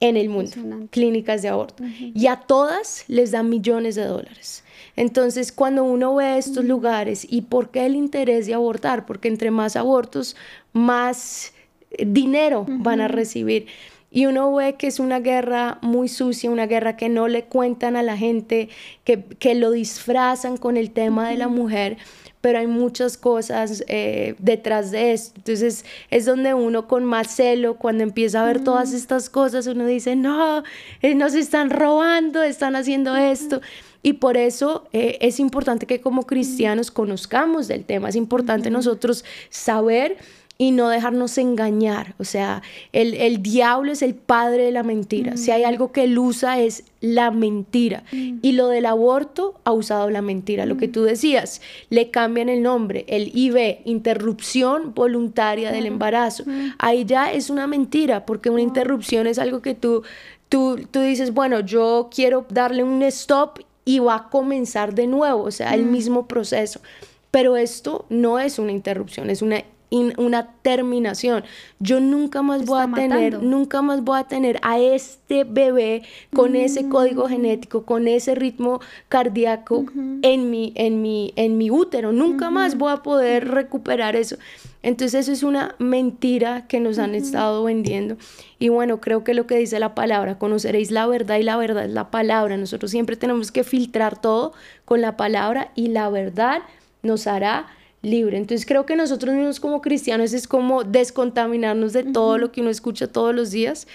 en 0.00 0.16
el 0.16 0.30
mundo, 0.30 0.50
clínicas 0.90 1.42
de 1.42 1.48
aborto. 1.48 1.84
Y 1.98 2.26
a 2.26 2.36
todas 2.36 3.04
les 3.06 3.30
dan 3.30 3.48
millones 3.48 3.94
de 3.94 4.04
dólares. 4.04 4.64
Entonces, 4.96 5.52
cuando 5.52 5.84
uno 5.84 6.14
ve 6.14 6.38
estos 6.38 6.64
lugares 6.64 7.26
y 7.28 7.42
por 7.42 7.70
qué 7.70 7.86
el 7.86 7.94
interés 7.94 8.46
de 8.46 8.54
abortar, 8.54 9.06
porque 9.06 9.28
entre 9.28 9.50
más 9.50 9.76
abortos, 9.76 10.36
más 10.72 11.52
dinero 11.98 12.66
van 12.68 13.00
a 13.00 13.08
recibir. 13.08 13.66
Y 14.10 14.26
uno 14.26 14.52
ve 14.52 14.74
que 14.74 14.88
es 14.88 14.98
una 14.98 15.20
guerra 15.20 15.78
muy 15.82 16.08
sucia, 16.08 16.50
una 16.50 16.66
guerra 16.66 16.96
que 16.96 17.08
no 17.08 17.28
le 17.28 17.44
cuentan 17.44 17.94
a 17.94 18.02
la 18.02 18.16
gente, 18.16 18.68
que, 19.04 19.22
que 19.22 19.54
lo 19.54 19.70
disfrazan 19.70 20.56
con 20.56 20.76
el 20.76 20.90
tema 20.90 21.28
de 21.28 21.36
la 21.36 21.46
mujer 21.46 21.96
pero 22.40 22.58
hay 22.58 22.66
muchas 22.66 23.16
cosas 23.16 23.84
eh, 23.86 24.34
detrás 24.38 24.90
de 24.90 25.12
esto. 25.12 25.34
Entonces 25.36 25.84
es 26.10 26.24
donde 26.24 26.54
uno 26.54 26.88
con 26.88 27.04
más 27.04 27.34
celo, 27.34 27.76
cuando 27.76 28.02
empieza 28.02 28.42
a 28.42 28.46
ver 28.46 28.64
todas 28.64 28.92
estas 28.92 29.28
cosas, 29.28 29.66
uno 29.66 29.86
dice, 29.86 30.16
no, 30.16 30.62
eh, 31.02 31.14
nos 31.14 31.34
están 31.34 31.70
robando, 31.70 32.42
están 32.42 32.76
haciendo 32.76 33.16
esto. 33.16 33.60
Y 34.02 34.14
por 34.14 34.38
eso 34.38 34.88
eh, 34.92 35.18
es 35.20 35.40
importante 35.40 35.86
que 35.86 36.00
como 36.00 36.24
cristianos 36.26 36.90
conozcamos 36.90 37.68
del 37.68 37.84
tema, 37.84 38.08
es 38.08 38.16
importante 38.16 38.70
nosotros 38.70 39.24
saber 39.50 40.16
y 40.60 40.72
no 40.72 40.90
dejarnos 40.90 41.38
engañar. 41.38 42.14
O 42.18 42.24
sea, 42.24 42.60
el, 42.92 43.14
el, 43.14 43.42
diablo 43.42 43.92
es 43.92 44.02
el 44.02 44.14
padre 44.14 44.64
de 44.64 44.72
la 44.72 44.82
mentira. 44.82 45.38
Si 45.38 45.50
hay 45.50 45.64
algo 45.64 45.90
que 45.90 46.04
él 46.04 46.18
usa 46.18 46.60
es 46.60 46.84
la 47.00 47.30
mentira. 47.30 48.04
Y 48.12 48.52
lo 48.52 48.68
del 48.68 48.84
aborto 48.84 49.54
ha 49.64 49.72
usado 49.72 50.10
la 50.10 50.20
mentira. 50.20 50.66
Lo 50.66 50.76
que 50.76 50.86
tú 50.86 51.04
decías, 51.04 51.62
le 51.88 52.10
cambian 52.10 52.50
el 52.50 52.62
nombre, 52.62 53.06
el 53.08 53.30
IB, 53.34 53.78
interrupción 53.86 54.92
voluntaria 54.92 55.72
del 55.72 55.86
embarazo. 55.86 56.44
Ahí 56.76 57.06
ya 57.06 57.32
es 57.32 57.48
una 57.48 57.66
mentira, 57.66 58.26
porque 58.26 58.50
una 58.50 58.60
interrupción 58.60 59.26
es 59.26 59.38
algo 59.38 59.62
que 59.62 59.74
tú, 59.74 60.02
tú, 60.50 60.78
tú 60.90 61.00
dices, 61.00 61.32
bueno, 61.32 61.60
yo 61.60 62.10
quiero 62.14 62.44
darle 62.50 62.84
un 62.84 63.02
stop 63.04 63.60
y 63.86 64.00
va 64.00 64.14
a 64.14 64.28
comenzar 64.28 64.94
de 64.94 65.06
nuevo, 65.06 65.42
o 65.42 65.50
sea, 65.50 65.74
el 65.74 65.84
mismo 65.86 66.28
proceso. 66.28 66.82
Pero 67.30 67.56
esto 67.56 68.04
no 68.10 68.38
es 68.38 68.58
una 68.58 68.72
interrupción, 68.72 69.30
es 69.30 69.40
una 69.40 69.62
una 69.90 70.52
terminación. 70.62 71.44
Yo 71.80 72.00
nunca 72.00 72.42
más 72.42 72.64
voy 72.64 72.80
a 72.80 72.92
tener, 72.92 73.42
nunca 73.42 73.82
más 73.82 74.02
voy 74.04 74.20
a 74.20 74.24
tener 74.24 74.58
a 74.62 74.78
este 74.78 75.44
bebé 75.44 76.02
con 76.32 76.54
ese 76.54 76.88
código 76.88 77.26
mm. 77.26 77.28
genético, 77.28 77.84
con 77.84 78.06
ese 78.06 78.34
ritmo 78.34 78.80
cardíaco 79.08 79.84
en, 80.22 80.50
mi, 80.50 80.72
en, 80.76 81.02
mi, 81.02 81.32
en 81.36 81.58
mi 81.58 81.70
útero. 81.70 82.12
Nunca 82.12 82.50
más 82.50 82.78
voy 82.78 82.92
a 82.92 82.98
poder 82.98 83.48
recuperar 83.48 84.16
eso. 84.16 84.36
Entonces 84.82 85.22
eso 85.22 85.32
es 85.32 85.42
una 85.42 85.74
mentira 85.78 86.66
que 86.66 86.80
nos 86.80 86.98
han 86.98 87.14
estado 87.14 87.64
vendiendo. 87.64 88.16
Y 88.58 88.70
bueno, 88.70 89.00
creo 89.00 89.24
que 89.24 89.34
lo 89.34 89.46
que 89.46 89.56
dice 89.56 89.78
la 89.78 89.94
palabra, 89.94 90.38
conoceréis 90.38 90.90
la 90.90 91.06
verdad 91.06 91.36
y 91.36 91.42
la 91.42 91.56
verdad 91.56 91.84
es 91.84 91.90
la 91.90 92.10
palabra. 92.10 92.56
Nosotros 92.56 92.90
siempre 92.90 93.16
tenemos 93.16 93.52
que 93.52 93.64
filtrar 93.64 94.20
todo 94.20 94.52
con 94.84 95.00
la 95.00 95.16
palabra 95.16 95.70
y 95.74 95.88
la 95.88 96.08
verdad 96.08 96.62
nos 97.02 97.26
hará 97.26 97.66
libre. 98.02 98.36
Entonces 98.36 98.66
creo 98.66 98.86
que 98.86 98.96
nosotros 98.96 99.34
mismos 99.34 99.60
como 99.60 99.80
cristianos 99.80 100.32
es 100.32 100.48
como 100.48 100.84
descontaminarnos 100.84 101.92
de 101.92 102.04
todo 102.04 102.38
lo 102.38 102.52
que 102.52 102.60
uno 102.60 102.70
escucha 102.70 103.06
todos 103.06 103.34
los 103.34 103.50
días 103.50 103.86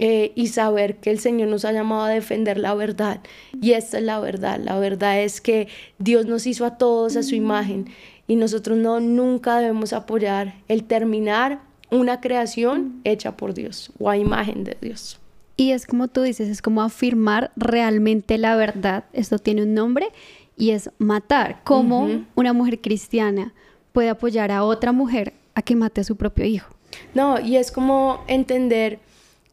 eh, 0.00 0.32
y 0.34 0.48
saber 0.48 0.96
que 0.96 1.10
el 1.10 1.20
Señor 1.20 1.48
nos 1.48 1.64
ha 1.64 1.72
llamado 1.72 2.02
a 2.02 2.08
defender 2.08 2.58
la 2.58 2.74
verdad. 2.74 3.20
Y 3.60 3.72
esta 3.72 3.98
es 3.98 4.04
la 4.04 4.18
verdad. 4.20 4.60
La 4.62 4.78
verdad 4.78 5.20
es 5.22 5.40
que 5.40 5.68
Dios 5.98 6.26
nos 6.26 6.46
hizo 6.46 6.64
a 6.64 6.76
todos 6.78 7.16
a 7.16 7.22
su 7.22 7.34
imagen 7.34 7.86
y 8.26 8.36
nosotros 8.36 8.78
no 8.78 9.00
nunca 9.00 9.58
debemos 9.58 9.92
apoyar 9.92 10.54
el 10.68 10.84
terminar 10.84 11.60
una 11.90 12.20
creación 12.20 13.00
hecha 13.04 13.36
por 13.36 13.54
Dios 13.54 13.92
o 13.98 14.10
a 14.10 14.16
imagen 14.16 14.64
de 14.64 14.76
Dios. 14.80 15.20
Y 15.56 15.70
es 15.70 15.86
como 15.86 16.08
tú 16.08 16.22
dices, 16.22 16.48
es 16.48 16.60
como 16.60 16.82
afirmar 16.82 17.52
realmente 17.54 18.38
la 18.38 18.56
verdad. 18.56 19.04
Esto 19.12 19.38
tiene 19.38 19.62
un 19.62 19.74
nombre 19.74 20.08
y 20.56 20.70
es 20.70 20.90
matar. 20.98 21.60
¿Cómo 21.64 22.24
una 22.34 22.52
mujer 22.52 22.80
cristiana 22.80 23.54
puede 23.92 24.08
apoyar 24.08 24.50
a 24.50 24.64
otra 24.64 24.92
mujer 24.92 25.32
a 25.54 25.62
que 25.62 25.76
mate 25.76 26.00
a 26.00 26.04
su 26.04 26.16
propio 26.16 26.44
hijo? 26.44 26.68
No, 27.14 27.40
y 27.40 27.56
es 27.56 27.72
como 27.72 28.24
entender 28.26 29.00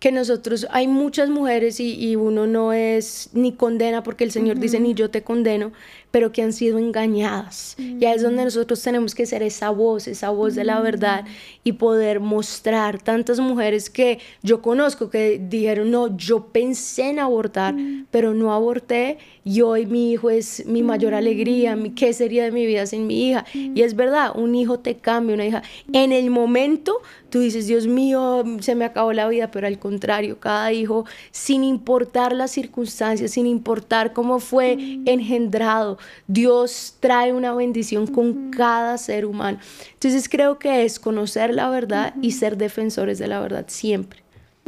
que 0.01 0.11
nosotros, 0.11 0.65
hay 0.71 0.87
muchas 0.87 1.29
mujeres 1.29 1.79
y, 1.79 2.15
uno 2.15 2.47
no 2.47 2.73
es 2.73 3.29
ni 3.33 3.51
condena 3.51 4.01
porque 4.01 4.23
el 4.23 4.31
Señor 4.31 4.57
dice 4.57 4.79
ni 4.79 4.95
yo 4.95 5.11
te 5.11 5.21
condeno, 5.21 5.71
pero 6.11 6.31
que 6.31 6.41
han 6.43 6.53
sido 6.53 6.77
engañadas. 6.77 7.75
Ya 7.97 8.13
es 8.13 8.21
donde 8.21 8.41
mm. 8.41 8.45
nosotros 8.45 8.81
tenemos 8.83 9.15
que 9.15 9.25
ser 9.25 9.41
esa 9.43 9.69
voz, 9.69 10.07
esa 10.07 10.29
voz 10.29 10.55
de 10.55 10.65
la 10.65 10.79
mm. 10.79 10.83
verdad 10.83 11.25
y 11.63 11.73
poder 11.73 12.19
mostrar 12.19 13.01
tantas 13.01 13.39
mujeres 13.39 13.89
que 13.89 14.19
yo 14.43 14.61
conozco 14.61 15.09
que 15.09 15.41
dijeron, 15.41 15.89
no, 15.89 16.15
yo 16.17 16.47
pensé 16.47 17.09
en 17.09 17.19
abortar, 17.19 17.73
mm. 17.73 18.07
pero 18.11 18.33
no 18.33 18.53
aborté 18.53 19.17
y 19.43 19.61
hoy 19.61 19.85
mi 19.85 20.11
hijo 20.11 20.29
es 20.29 20.65
mi 20.65 20.83
mayor 20.83 21.13
alegría, 21.13 21.77
¿qué 21.95 22.13
sería 22.13 22.43
de 22.43 22.51
mi 22.51 22.65
vida 22.65 22.85
sin 22.85 23.07
mi 23.07 23.29
hija? 23.29 23.45
Y 23.53 23.81
es 23.81 23.95
verdad, 23.95 24.33
un 24.35 24.53
hijo 24.53 24.79
te 24.79 24.97
cambia, 24.97 25.33
una 25.33 25.45
hija. 25.45 25.63
En 25.93 26.11
el 26.11 26.29
momento 26.29 27.01
tú 27.31 27.39
dices, 27.39 27.65
Dios 27.65 27.87
mío, 27.87 28.43
se 28.59 28.75
me 28.75 28.85
acabó 28.85 29.13
la 29.13 29.27
vida, 29.27 29.49
pero 29.49 29.65
al 29.65 29.79
contrario, 29.79 30.39
cada 30.39 30.71
hijo, 30.73 31.05
sin 31.31 31.63
importar 31.63 32.33
las 32.33 32.51
circunstancias, 32.51 33.31
sin 33.31 33.47
importar 33.47 34.13
cómo 34.13 34.39
fue 34.39 34.73
engendrado, 35.05 35.97
Dios 36.27 36.97
trae 36.99 37.33
una 37.33 37.53
bendición 37.53 38.07
con 38.07 38.51
cada 38.51 38.97
ser 38.97 39.25
humano. 39.25 39.59
Entonces 39.93 40.29
creo 40.29 40.59
que 40.59 40.83
es 40.83 40.99
conocer 40.99 41.53
la 41.53 41.69
verdad 41.69 42.13
y 42.21 42.31
ser 42.31 42.57
defensores 42.57 43.19
de 43.19 43.27
la 43.27 43.39
verdad 43.39 43.65
siempre. 43.67 44.21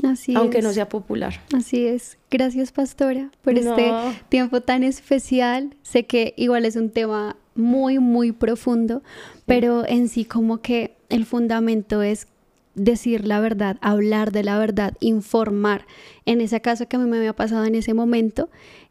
Así 0.04 0.36
aunque 0.36 0.62
no 0.62 0.74
sea 0.74 0.90
popular. 0.90 1.42
Así 1.56 1.86
es. 1.86 2.18
Gracias, 2.30 2.72
pastora, 2.72 3.30
por 3.42 3.58
este 3.58 3.92
tiempo 4.30 4.62
tan 4.62 4.84
especial. 4.84 5.76
Sé 5.82 6.06
que 6.06 6.34
igual 6.36 6.66
es 6.66 6.76
un 6.76 6.90
tema 6.90 7.38
muy, 7.56 8.00
muy 8.00 8.32
profundo, 8.32 9.02
pero 9.46 9.88
en 9.88 10.10
sí 10.10 10.26
como 10.26 10.62
que 10.62 10.96
el 11.10 11.26
fundamento 11.26 12.02
es 12.02 12.28
decir 12.76 13.26
la 13.28 13.40
verdad, 13.40 13.78
hablar 13.82 14.32
de 14.32 14.44
la 14.44 14.58
verdad, 14.58 14.94
informar. 15.00 15.86
En 16.26 16.42
ese 16.42 16.62
caso 16.62 16.88
que 16.88 16.96
a 16.96 17.00
mí 17.00 17.10
me 17.10 17.18
había 17.18 17.34
pasado 17.34 17.66
en 17.66 17.76
ese 17.76 17.94
momento, 17.94 18.50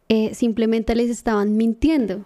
eh, 0.09 0.35
simplemente 0.35 0.95
les 0.95 1.11
estaban 1.11 1.57
mintiendo. 1.57 2.25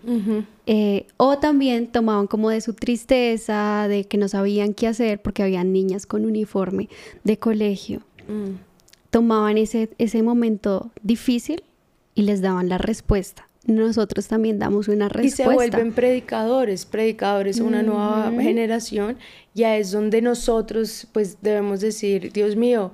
Eh, 0.66 1.06
o 1.16 1.38
también 1.38 1.86
tomaban 1.86 2.26
como 2.26 2.50
de 2.50 2.60
su 2.60 2.74
tristeza, 2.74 3.86
de 3.88 4.04
que 4.04 4.18
no 4.18 4.28
sabían 4.28 4.74
qué 4.74 4.88
hacer 4.88 5.22
porque 5.22 5.42
habían 5.42 5.72
niñas 5.72 6.06
con 6.06 6.24
uniforme 6.24 6.88
de 7.24 7.38
colegio. 7.38 8.00
Mm. 8.28 8.56
Tomaban 9.10 9.56
ese, 9.58 9.90
ese 9.98 10.22
momento 10.22 10.90
difícil 11.02 11.62
y 12.14 12.22
les 12.22 12.40
daban 12.40 12.68
la 12.68 12.78
respuesta 12.78 13.46
nosotros 13.66 14.28
también 14.28 14.58
damos 14.58 14.88
una 14.88 15.08
respuesta. 15.08 15.42
Y 15.42 15.46
se 15.46 15.52
vuelven 15.52 15.92
predicadores, 15.92 16.86
predicadores, 16.86 17.60
una 17.60 17.82
nueva 17.82 18.30
generación, 18.40 19.18
ya 19.54 19.76
es 19.76 19.90
donde 19.90 20.22
nosotros 20.22 21.08
pues 21.12 21.38
debemos 21.42 21.80
decir, 21.80 22.32
Dios 22.32 22.56
mío, 22.56 22.92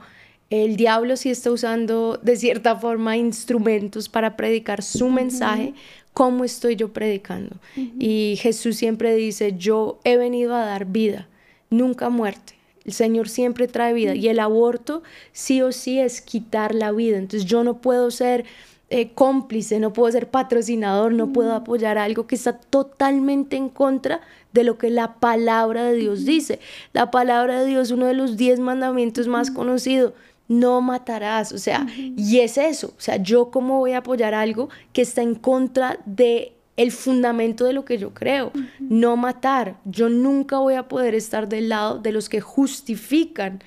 el 0.53 0.77
diablo 0.77 1.17
sí 1.17 1.31
está 1.31 1.51
usando 1.51 2.21
de 2.23 2.37
cierta 2.37 2.77
forma 2.77 3.17
instrumentos 3.17 4.11
para 4.11 4.37
predicar 4.37 4.83
su 4.83 5.09
mensaje, 5.09 5.73
¿cómo 6.12 6.45
estoy 6.45 6.77
yo 6.77 6.93
predicando? 6.93 7.57
Y 7.99 8.38
Jesús 8.38 8.77
siempre 8.77 9.15
dice, 9.15 9.55
yo 9.57 9.99
he 10.05 10.19
venido 10.19 10.55
a 10.55 10.67
dar 10.67 10.85
vida, 10.85 11.27
nunca 11.71 12.11
muerte. 12.11 12.55
El 12.85 12.93
Señor 12.93 13.31
siempre 13.31 13.67
trae 13.67 13.95
vida 13.95 14.15
y 14.15 14.29
el 14.29 14.41
aborto 14.41 15.03
sí 15.33 15.62
o 15.62 15.73
sí 15.73 15.99
es 15.99 16.21
quitar 16.21 16.75
la 16.75 16.93
vida. 16.93 17.17
Entonces 17.17 17.49
yo 17.49 17.65
no 17.65 17.81
puedo 17.81 18.11
ser 18.11 18.45
eh, 18.91 19.12
cómplice, 19.15 19.81
no 19.81 19.95
puedo 19.95 20.12
ser 20.12 20.29
patrocinador, 20.29 21.15
no 21.15 21.33
puedo 21.33 21.55
apoyar 21.55 21.97
algo 21.97 22.27
que 22.27 22.35
está 22.35 22.59
totalmente 22.59 23.57
en 23.57 23.71
contra 23.71 24.21
de 24.53 24.65
lo 24.65 24.77
que 24.77 24.91
la 24.91 25.15
palabra 25.15 25.85
de 25.85 25.95
Dios 25.95 26.27
dice. 26.27 26.59
La 26.93 27.11
palabra 27.11 27.62
de 27.62 27.69
Dios, 27.69 27.91
uno 27.91 28.05
de 28.05 28.12
los 28.12 28.37
diez 28.37 28.61
mandamientos 28.61 29.29
más 29.29 29.51
conocidos, 29.51 30.12
no 30.53 30.81
matarás, 30.81 31.53
o 31.53 31.59
sea, 31.59 31.87
y 31.97 32.41
es 32.41 32.59
eso, 32.59 32.95
o 32.97 33.01
sea, 33.01 33.17
yo 33.17 33.51
cómo 33.51 33.79
voy 33.79 33.93
a 33.93 33.99
apoyar 33.99 34.35
algo 34.35 34.69
que 34.93 35.03
está 35.03 35.23
en 35.23 35.35
contra 35.35 35.99
de 36.05 36.53
el 36.77 36.91
fundamento 36.91 37.65
de 37.65 37.73
lo 37.73 37.85
que 37.85 37.99
yo 37.99 38.15
creo, 38.15 38.51
no 38.81 39.17
matar. 39.17 39.77
Yo 39.85 40.09
nunca 40.09 40.59
voy 40.59 40.75
a 40.75 40.88
poder 40.88 41.15
estar 41.15 41.49
del 41.49 41.69
lado 41.69 41.99
de 41.99 42.12
los 42.12 42.29
que 42.29 42.41
justifican 42.41 43.62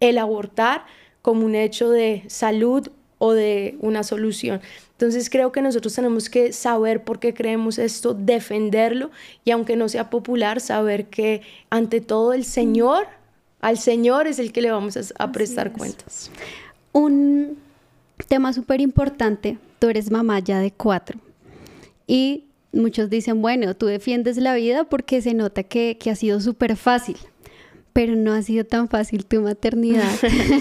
el 0.00 0.18
abortar 0.18 0.84
como 1.20 1.44
un 1.44 1.56
hecho 1.56 1.90
de 1.90 2.22
salud 2.28 2.88
o 3.18 3.32
de 3.32 3.76
una 3.80 4.04
solución. 4.04 4.60
Entonces 4.92 5.30
creo 5.30 5.52
que 5.52 5.62
nosotros 5.62 5.94
tenemos 5.94 6.30
que 6.30 6.52
saber 6.52 7.02
por 7.04 7.18
qué 7.18 7.34
creemos 7.34 7.78
esto, 7.78 8.14
defenderlo 8.14 9.10
y 9.44 9.50
aunque 9.50 9.76
no 9.76 9.88
sea 9.88 10.08
popular, 10.08 10.60
saber 10.60 11.06
que 11.06 11.42
ante 11.70 12.00
todo 12.00 12.32
el 12.32 12.44
Señor, 12.44 13.06
al 13.60 13.78
Señor 13.78 14.26
es 14.26 14.38
el 14.38 14.52
que 14.52 14.62
le 14.62 14.70
vamos 14.70 14.96
a, 15.18 15.32
prestar 15.32 15.72
cuentas. 15.72 16.30
Un 16.92 17.58
tema 18.28 18.52
súper 18.52 18.80
importante, 18.80 19.58
tú 19.78 19.88
eres 19.88 20.10
mamá 20.10 20.38
ya 20.40 20.60
de 20.60 20.70
cuatro 20.70 21.18
y 22.06 22.44
muchos 22.72 23.10
dicen, 23.10 23.42
bueno, 23.42 23.74
tú 23.74 23.86
defiendes 23.86 24.36
la 24.36 24.54
vida 24.54 24.84
porque 24.84 25.22
se 25.22 25.34
nota 25.34 25.62
que, 25.62 25.96
que 25.98 26.10
ha 26.10 26.16
sido 26.16 26.40
súper 26.40 26.76
fácil 26.76 27.16
pero 27.98 28.14
no 28.14 28.32
ha 28.32 28.42
sido 28.42 28.64
tan 28.64 28.88
fácil 28.88 29.26
tu 29.26 29.40
maternidad. 29.40 30.08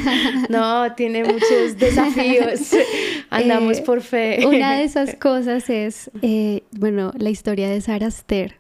no, 0.50 0.92
tiene 0.96 1.24
muchos 1.24 1.78
desafíos. 1.78 2.72
Andamos 3.30 3.78
eh, 3.78 3.84
por 3.84 4.02
fe. 4.02 4.44
Una 4.48 4.78
de 4.78 4.86
esas 4.86 5.14
cosas 5.18 5.70
es, 5.70 6.10
eh, 6.24 6.64
bueno, 6.72 7.14
la 7.16 7.30
historia 7.30 7.70
de 7.70 7.80
Sara 7.80 8.08
Aster 8.08 8.56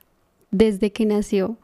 desde 0.51 0.91
que 0.91 1.07
nació. 1.07 1.57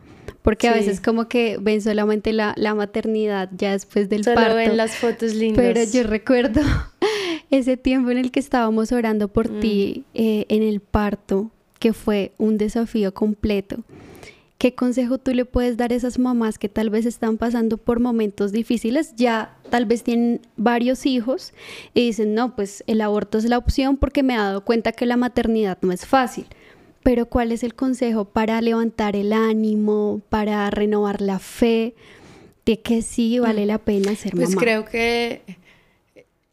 Porque 0.44 0.68
a 0.68 0.74
veces 0.74 1.00
como 1.00 1.28
que 1.28 1.58
ven 1.60 1.82
solamente 1.82 2.34
la, 2.34 2.54
maternidad 2.76 3.50
ya 3.58 3.72
después 3.72 4.10
del 4.10 4.24
Solo 4.24 4.36
parto. 4.36 4.56
ven 4.56 4.78
las 4.78 4.96
fotos 4.96 5.34
lindas. 5.34 5.66
Pero 5.66 5.84
yo 5.92 6.04
recuerdo 6.04 6.62
ese 7.50 7.78
tiempo 7.78 8.12
en 8.12 8.18
el 8.18 8.32
que 8.32 8.42
estábamos 8.42 8.92
orando 8.92 9.30
por 9.30 9.48
ti 9.48 10.04
mm. 10.14 10.18
eh, 10.22 10.46
en 10.50 10.64
el 10.64 10.82
parto, 10.82 11.50
que 11.80 11.94
fue 11.94 12.34
un 12.38 12.58
desafío 12.58 13.14
completo. 13.14 13.84
¿Qué 14.64 14.76
consejo 14.76 15.18
tú 15.18 15.34
le 15.34 15.44
puedes 15.44 15.76
dar 15.76 15.92
a 15.92 15.96
esas 15.96 16.20
mamás 16.20 16.58
que 16.58 16.70
tal 16.70 16.90
vez 16.90 17.06
están 17.06 17.38
pasando 17.38 17.78
por 17.78 18.00
momentos 18.00 18.54
difíciles? 18.54 19.14
Ya 19.18 19.58
tal 19.70 19.86
vez 19.86 20.04
tienen 20.04 20.40
varios 20.56 21.06
hijos 21.06 21.54
y 21.94 22.06
dicen, 22.06 22.34
no, 22.34 22.56
pues 22.56 22.82
el 22.88 23.02
aborto 23.02 23.38
es 23.38 23.44
la 23.44 23.58
opción 23.58 23.98
porque 23.98 24.24
me 24.24 24.36
he 24.36 24.38
dado 24.38 24.64
cuenta 24.64 24.94
que 24.94 25.06
la 25.06 25.18
maternidad 25.18 25.78
no 25.82 25.92
es 25.92 26.06
fácil. 26.06 26.46
Pero 27.04 27.26
¿cuál 27.26 27.52
es 27.52 27.64
el 27.64 27.76
consejo 27.76 28.26
para 28.26 28.62
levantar 28.62 29.16
el 29.16 29.34
ánimo, 29.34 30.22
para 30.30 30.70
renovar 30.70 31.22
la 31.22 31.40
fe 31.40 31.96
de 32.66 32.80
que 32.80 33.02
sí 33.02 33.40
vale 33.40 33.66
la 33.66 33.78
pena 33.78 34.16
ser 34.16 34.32
pues 34.32 34.50
mamá? 34.50 34.56
Pues 34.56 34.56
creo 34.56 34.86
que 34.86 35.42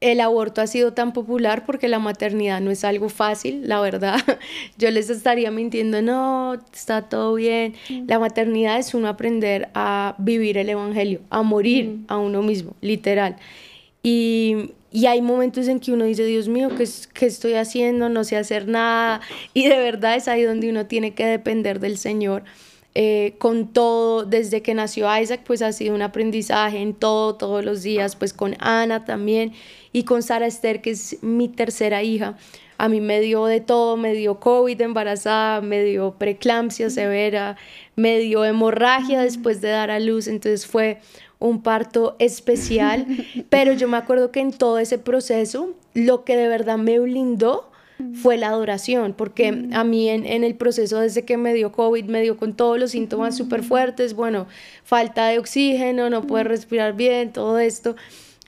el 0.01 0.21
aborto 0.21 0.63
ha 0.63 0.67
sido 0.67 0.95
tan 0.95 1.13
popular 1.13 1.67
porque 1.67 1.87
la 1.87 1.99
maternidad 1.99 2.61
no 2.61 2.71
es 2.71 2.85
algo 2.85 3.09
fácil, 3.11 3.69
la 3.69 3.81
verdad. 3.81 4.19
Yo 4.79 4.91
les 4.91 5.11
estaría 5.11 5.51
mintiendo, 5.51 6.01
no, 6.01 6.55
está 6.73 7.03
todo 7.03 7.35
bien. 7.35 7.75
Mm. 7.89 8.05
La 8.09 8.19
maternidad 8.19 8.79
es 8.79 8.95
uno 8.95 9.09
aprender 9.09 9.69
a 9.75 10.15
vivir 10.19 10.57
el 10.57 10.71
Evangelio, 10.71 11.21
a 11.29 11.43
morir 11.43 11.87
mm. 11.87 12.05
a 12.09 12.17
uno 12.17 12.43
mismo, 12.43 12.75
literal. 12.81 13.37
Y, 14.03 14.71
hay 14.93 15.23
momentos 15.23 15.69
en 15.69 15.81
que 15.81 15.93
uno 15.93 16.05
dice, 16.05 16.25
Dios 16.25 16.49
mío, 16.49 16.69
¿qué, 16.77 16.89
¿qué, 17.15 17.27
estoy 17.27 17.55
haciendo? 17.55 18.09
No 18.09 18.25
sé 18.25 18.37
hacer 18.37 18.67
nada. 18.67 19.21
Y 19.55 19.69
de 19.69 19.79
verdad 19.79 20.17
es 20.17 20.29
ahí 20.29 20.43
donde 20.43 20.69
uno 20.69 20.87
tiene 20.87 21.15
que 21.15 21.25
depender 21.27 21.81
del 21.81 21.97
Señor. 21.97 22.43
Eh, 22.97 23.37
con 23.39 23.73
todo, 23.73 24.25
desde 24.25 24.63
que 24.63 24.75
nació 24.75 25.07
Isaac, 25.17 25.43
pues 25.47 25.63
ha 25.63 25.71
sido 25.71 25.95
un 25.95 26.03
aprendizaje 26.03 26.79
en 26.79 26.93
todo, 26.93 27.37
todos 27.37 27.65
los 27.65 27.83
días, 27.85 28.17
pues 28.17 28.33
con 28.33 28.57
Ana 28.59 29.05
también 29.05 29.53
y 29.93 30.03
con 30.03 30.25
Sara 30.25 30.49
Esther, 30.49 30.83
que 30.83 30.91
es 30.91 31.23
mi 31.23 31.49
tercera 31.49 32.03
hija. 32.03 32.37
A 32.79 32.89
mí 32.89 33.01
me 33.01 33.21
dio 33.21 33.47
de 33.47 33.61
todo, 33.61 33.97
me 33.97 34.13
dio 34.13 34.41
COVID 34.41 34.81
embarazada, 34.81 35.61
me 35.61 35.85
dio 35.85 36.17
preeclampsia 36.19 36.91
severa, 36.91 37.57
me 37.95 38.19
dio 38.19 38.45
hemorragia 38.45 39.21
después 39.23 39.61
de 39.61 39.69
dar 39.69 39.93
a 39.93 40.01
luz, 40.01 40.27
entonces 40.27 40.67
fue 40.67 40.99
un 41.41 41.63
parto 41.63 42.15
especial, 42.21 43.07
pero 43.49 43.73
yo 43.73 43.89
me 43.89 43.97
acuerdo 43.97 44.31
que 44.31 44.41
en 44.41 44.53
todo 44.53 44.79
ese 44.79 44.99
proceso 44.99 45.75
lo 45.95 46.25
que 46.25 46.37
de 46.37 46.47
verdad 46.47 46.79
me 46.79 47.01
blindó 47.01 47.71
fue 48.15 48.37
la 48.37 48.49
adoración, 48.49 49.13
porque 49.13 49.53
mm. 49.53 49.75
a 49.75 49.85
mí 49.85 50.09
en, 50.09 50.45
el 50.45 50.55
proceso 50.55 51.01
desde 51.01 51.25
que 51.25 51.37
me 51.37 51.53
dio 51.55 51.73
COVID, 51.73 52.05
me 52.05 52.23
dio 52.23 52.37
con 52.37 52.55
todos 52.55 52.79
los 52.79 52.93
síntomas 52.93 53.37
súper 53.37 53.63
fuertes, 53.63 54.15
bueno, 54.15 54.47
falta 54.85 55.27
de 55.29 55.39
oxígeno, 55.39 56.09
no 56.09 56.27
puedes 56.27 56.47
respirar 56.47 56.95
bien, 56.95 57.33
todo 57.33 57.59
esto. 57.59 57.97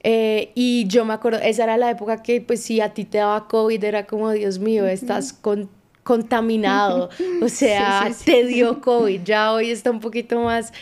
Eh, 0.05 0.51
y 0.55 0.87
yo 0.89 1.05
me 1.05 1.15
acuerdo, 1.15 1.39
esa 1.41 1.65
era 1.65 1.77
la 1.77 1.91
época 1.91 2.23
que 2.23 2.41
pues 2.41 2.63
si 2.63 2.81
a 2.81 2.93
ti 2.93 3.05
te 3.05 3.19
daba 3.19 3.47
COVID 3.47 3.85
era 3.85 4.07
como, 4.07 4.31
Dios 4.33 4.59
mío, 4.59 4.87
estás 4.87 5.39
contaminado, 6.03 7.11
o 7.43 7.49
sea, 7.49 8.11
te 8.25 8.45
dio 8.45 8.81
COVID, 8.81 9.23
ya 9.23 9.53
hoy 9.53 9.71
está 9.71 9.91
un 9.91 10.01
poquito 10.01 10.41
más 10.41 10.73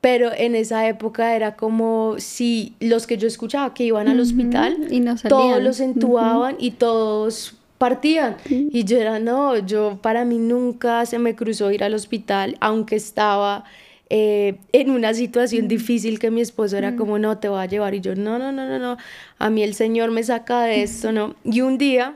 pero 0.00 0.30
en 0.34 0.54
esa 0.54 0.88
época 0.88 1.36
era 1.36 1.56
como 1.56 2.14
si 2.18 2.74
los 2.80 3.06
que 3.06 3.18
yo 3.18 3.28
escuchaba 3.28 3.74
que 3.74 3.84
iban 3.84 4.08
al 4.08 4.18
hospital, 4.20 4.86
y 4.90 5.04
todos 5.28 5.62
los 5.62 5.80
entubaban 5.80 6.56
y 6.58 6.72
todos 6.72 7.54
partían. 7.76 8.36
Y 8.48 8.84
yo 8.84 8.98
era, 8.98 9.18
no, 9.18 9.58
yo 9.58 9.98
para 10.02 10.24
mí 10.24 10.38
nunca 10.38 11.04
se 11.06 11.18
me 11.18 11.34
cruzó 11.34 11.70
ir 11.70 11.84
al 11.84 11.94
hospital, 11.94 12.56
aunque 12.60 12.96
estaba 12.96 13.64
eh, 14.10 14.56
en 14.72 14.90
una 14.90 15.14
situación 15.14 15.68
difícil 15.68 16.18
que 16.18 16.30
mi 16.30 16.40
esposo 16.40 16.76
era 16.76 16.96
como, 16.96 17.18
no, 17.18 17.38
te 17.38 17.48
voy 17.48 17.60
a 17.60 17.66
llevar. 17.66 17.94
Y 17.94 18.00
yo, 18.00 18.14
no, 18.14 18.38
no, 18.38 18.52
no, 18.52 18.66
no, 18.66 18.78
no, 18.78 18.96
a 19.38 19.50
mí 19.50 19.62
el 19.62 19.74
Señor 19.74 20.10
me 20.10 20.22
saca 20.22 20.62
de 20.64 20.82
esto, 20.82 21.12
¿no? 21.12 21.34
Y 21.44 21.60
un 21.60 21.78
día, 21.78 22.14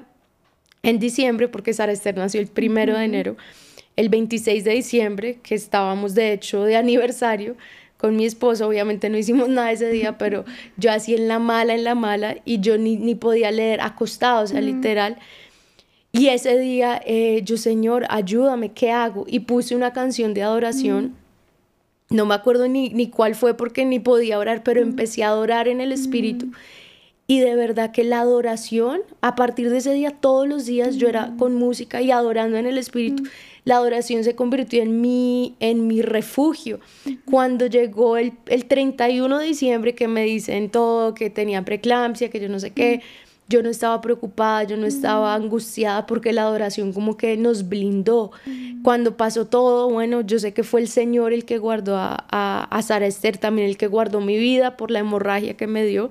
en 0.83 0.99
diciembre, 0.99 1.49
porque 1.49 1.73
Sara 1.73 1.93
Esther 1.93 2.17
nació 2.17 2.41
el 2.41 2.47
primero 2.47 2.97
de 2.99 3.05
enero, 3.05 3.37
el 3.97 4.09
26 4.09 4.65
de 4.65 4.73
diciembre, 4.73 5.39
que 5.43 5.55
estábamos 5.55 6.15
de 6.15 6.33
hecho 6.33 6.65
de 6.65 6.77
aniversario, 6.77 7.57
con 7.97 8.17
mi 8.17 8.27
esposo, 8.27 8.69
obviamente 8.69 9.09
no 9.09 9.17
hicimos 9.17 9.49
nada 9.49 9.73
ese 9.73 9.89
día, 9.91 10.19
pero 10.19 10.45
yo 10.77 10.93
así 10.93 11.15
en 11.15 11.29
la 11.29 11.39
mala, 11.39 11.75
en 11.75 11.85
la 11.85 11.95
mala, 11.95 12.37
y 12.45 12.61
yo 12.61 12.77
ni, 12.77 12.97
ni 12.97 13.15
podía 13.15 13.51
leer 13.51 13.81
acostado, 13.81 14.45
o 14.45 14.47
sea, 14.47 14.61
literal. 14.61 15.17
Y 16.13 16.29
ese 16.29 16.59
día 16.59 17.01
eh, 17.05 17.41
yo, 17.45 17.57
Señor, 17.57 18.05
ayúdame, 18.09 18.73
¿qué 18.73 18.93
hago? 18.93 19.25
Y 19.27 19.41
puse 19.41 19.75
una 19.75 19.93
canción 19.93 20.35
de 20.35 20.43
adoración. 20.43 21.15
Mm. 22.11 22.15
No 22.15 22.27
me 22.27 22.35
acuerdo 22.35 22.69
ni, 22.69 22.91
ni 22.91 23.09
cuál 23.09 23.35
fue 23.35 23.57
porque 23.57 23.85
ni 23.85 23.99
podía 23.99 24.39
orar, 24.39 24.63
pero 24.63 24.81
mm. 24.81 24.91
empecé 24.91 25.25
a 25.25 25.29
adorar 25.29 25.67
en 25.67 25.81
el 25.81 25.91
Espíritu. 25.91 26.53
Y 27.27 27.41
de 27.41 27.57
verdad 27.57 27.91
que 27.91 28.05
la 28.05 28.21
adoración, 28.21 29.01
a 29.23 29.35
partir 29.35 29.71
de 29.71 29.79
ese 29.79 29.95
día, 29.95 30.11
todos 30.11 30.47
los 30.47 30.67
días 30.67 30.97
yo 30.97 31.09
era 31.09 31.33
con 31.39 31.55
música 31.55 32.03
y 32.03 32.11
adorando 32.11 32.59
en 32.59 32.67
el 32.67 32.77
Espíritu. 32.77 33.25
La 33.65 33.77
adoración 33.77 34.25
se 34.25 34.35
convirtió 34.35 34.83
en 34.83 35.01
mi, 35.01 35.57
en 35.61 35.87
mi 35.87 36.03
refugio. 36.03 36.81
Cuando 37.25 37.67
llegó 37.67 38.17
el, 38.17 38.33
el 38.47 38.67
31 38.67 39.39
de 39.39 39.47
diciembre 39.47 39.95
que 39.95 40.09
me 40.09 40.25
dicen 40.25 40.71
todo, 40.71 41.15
que 41.15 41.31
tenía 41.31 41.65
preeclampsia, 41.65 42.29
que 42.31 42.41
yo 42.41 42.49
no 42.49 42.61
sé 42.61 42.73
qué, 42.73 43.01
yo 43.49 43.63
no 43.63 43.69
estaba 43.69 44.01
preocupada, 44.01 44.65
yo 44.65 44.77
no 44.77 44.87
estaba 44.87 45.35
angustiada 45.35 46.07
porque 46.07 46.33
la 46.33 46.43
adoración 46.43 46.93
como 46.93 47.17
que 47.17 47.37
nos 47.37 47.69
blindó. 47.69 48.33
Cuando 48.83 49.17
pasó 49.17 49.47
todo, 49.47 49.91
bueno, 49.91 50.23
yo 50.23 50.39
sé 50.39 50.53
que 50.53 50.63
fue 50.63 50.81
el 50.81 50.89
Señor 50.89 51.33
el 51.33 51.45
que 51.45 51.59
guardó 51.59 51.97
a, 51.97 52.25
a, 52.31 52.65
a 52.65 52.83
Sara 52.83 53.07
Esther, 53.07 53.39
también 53.39 53.69
el 53.69 53.77
que 53.77 53.87
guardó 53.87 54.21
mi 54.21 54.39
vida 54.39 54.77
por 54.77 54.91
la 54.91 55.01
hemorragia 55.01 55.57
que 55.57 55.67
me 55.67 55.85
dio 55.85 56.11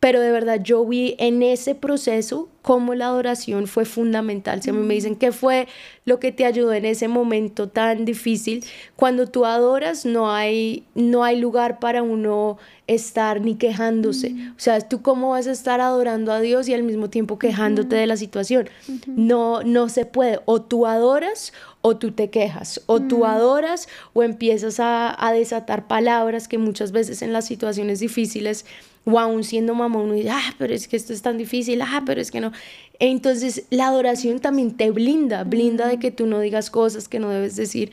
pero 0.00 0.18
de 0.20 0.32
verdad 0.32 0.60
yo 0.62 0.84
vi 0.86 1.14
en 1.18 1.42
ese 1.42 1.74
proceso 1.74 2.48
cómo 2.62 2.94
la 2.94 3.06
adoración 3.06 3.66
fue 3.66 3.84
fundamental. 3.84 4.62
Si 4.62 4.70
a 4.70 4.72
mí 4.72 4.80
me 4.80 4.94
dicen 4.94 5.14
qué 5.14 5.30
fue 5.30 5.68
lo 6.06 6.18
que 6.18 6.32
te 6.32 6.46
ayudó 6.46 6.72
en 6.72 6.86
ese 6.86 7.06
momento 7.06 7.68
tan 7.68 8.06
difícil, 8.06 8.64
cuando 8.96 9.26
tú 9.26 9.44
adoras 9.44 10.06
no 10.06 10.32
hay, 10.32 10.84
no 10.94 11.22
hay 11.22 11.38
lugar 11.38 11.78
para 11.80 12.02
uno 12.02 12.56
estar 12.86 13.42
ni 13.42 13.56
quejándose. 13.56 14.34
O 14.52 14.58
sea, 14.58 14.80
tú 14.80 15.02
cómo 15.02 15.30
vas 15.30 15.46
a 15.46 15.52
estar 15.52 15.82
adorando 15.82 16.32
a 16.32 16.40
Dios 16.40 16.66
y 16.68 16.74
al 16.74 16.82
mismo 16.82 17.10
tiempo 17.10 17.38
quejándote 17.38 17.96
de 17.96 18.06
la 18.06 18.16
situación. 18.16 18.70
No, 19.06 19.62
no 19.62 19.90
se 19.90 20.06
puede. 20.06 20.40
O 20.46 20.62
tú 20.62 20.86
adoras 20.86 21.52
o 21.82 21.96
tú 21.96 22.12
te 22.12 22.28
quejas, 22.30 22.82
o 22.86 23.00
tú 23.00 23.24
adoras 23.24 23.88
o 24.12 24.22
empiezas 24.22 24.80
a, 24.80 25.16
a 25.26 25.32
desatar 25.32 25.86
palabras 25.86 26.46
que 26.46 26.58
muchas 26.58 26.92
veces 26.92 27.22
en 27.22 27.32
las 27.32 27.46
situaciones 27.46 28.00
difíciles 28.00 28.66
o 29.04 29.18
aún 29.18 29.44
siendo 29.44 29.74
mamá 29.74 29.98
uno 29.98 30.14
dice, 30.14 30.30
ah, 30.30 30.54
pero 30.58 30.74
es 30.74 30.88
que 30.88 30.96
esto 30.96 31.12
es 31.12 31.22
tan 31.22 31.38
difícil, 31.38 31.80
ah, 31.82 32.02
pero 32.04 32.20
es 32.20 32.30
que 32.30 32.40
no. 32.40 32.52
Entonces 32.98 33.64
la 33.70 33.88
adoración 33.88 34.40
también 34.40 34.76
te 34.76 34.90
blinda, 34.90 35.44
blinda 35.44 35.88
de 35.88 35.98
que 35.98 36.10
tú 36.10 36.26
no 36.26 36.40
digas 36.40 36.70
cosas 36.70 37.08
que 37.08 37.18
no 37.18 37.30
debes 37.30 37.56
decir. 37.56 37.92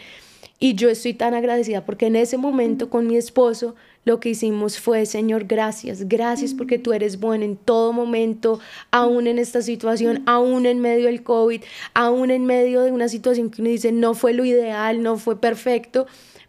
Y 0.60 0.74
yo 0.74 0.90
estoy 0.90 1.14
tan 1.14 1.36
agradecida 1.36 1.86
porque 1.86 2.08
en 2.08 2.16
ese 2.16 2.38
momento 2.38 2.90
con 2.90 3.06
mi 3.06 3.16
esposo 3.16 3.76
lo 4.06 4.20
que 4.20 4.30
hicimos 4.30 4.80
fue, 4.80 5.06
Señor, 5.06 5.44
gracias, 5.44 6.08
gracias 6.08 6.54
porque 6.54 6.80
tú 6.80 6.94
eres 6.94 7.20
bueno 7.20 7.44
en 7.44 7.58
todo 7.58 7.94
momento, 7.94 8.60
aún 8.90 9.28
en 9.28 9.38
esta 9.38 9.62
situación, 9.62 10.24
aún 10.26 10.66
en 10.66 10.80
medio 10.80 11.06
del 11.06 11.24
COVID, 11.24 11.62
aún 11.94 12.32
en 12.32 12.46
medio 12.46 12.82
de 12.82 12.92
una 12.92 13.08
situación 13.08 13.52
que 13.52 13.62
uno 13.62 13.70
dice 13.70 13.92
no 13.92 14.14
fue 14.16 14.34
lo 14.34 14.46
ideal, 14.46 15.04
no 15.04 15.18
fue 15.18 15.40
perfecto, 15.40 16.08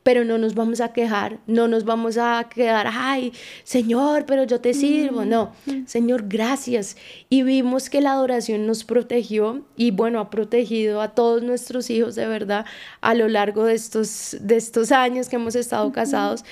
pero 0.09 0.25
no 0.25 0.38
nos 0.38 0.55
vamos 0.55 0.81
a 0.81 0.94
quejar, 0.94 1.38
no 1.47 1.68
nos 1.68 1.85
vamos 1.85 2.16
a 2.16 2.49
quedar, 2.49 2.88
ay, 2.90 3.31
Señor, 3.62 4.25
pero 4.25 4.44
yo 4.44 4.59
te 4.59 4.73
sirvo. 4.73 5.27
No, 5.27 5.53
Señor, 5.85 6.25
gracias. 6.29 6.97
Y 7.29 7.42
vimos 7.42 7.90
que 7.90 8.01
la 8.01 8.12
adoración 8.12 8.66
nos 8.66 8.85
protegió 8.85 9.66
y 9.77 9.90
bueno, 9.90 10.18
ha 10.21 10.31
protegido 10.31 11.03
a 11.03 11.09
todos 11.09 11.42
nuestros 11.42 11.90
hijos 11.90 12.14
de 12.14 12.27
verdad 12.27 12.64
a 13.03 13.12
lo 13.12 13.29
largo 13.29 13.64
de 13.64 13.75
estos, 13.75 14.38
de 14.40 14.57
estos 14.57 14.92
años 14.92 15.29
que 15.29 15.37
hemos 15.37 15.55
estado 15.55 15.92
casados. 15.92 16.42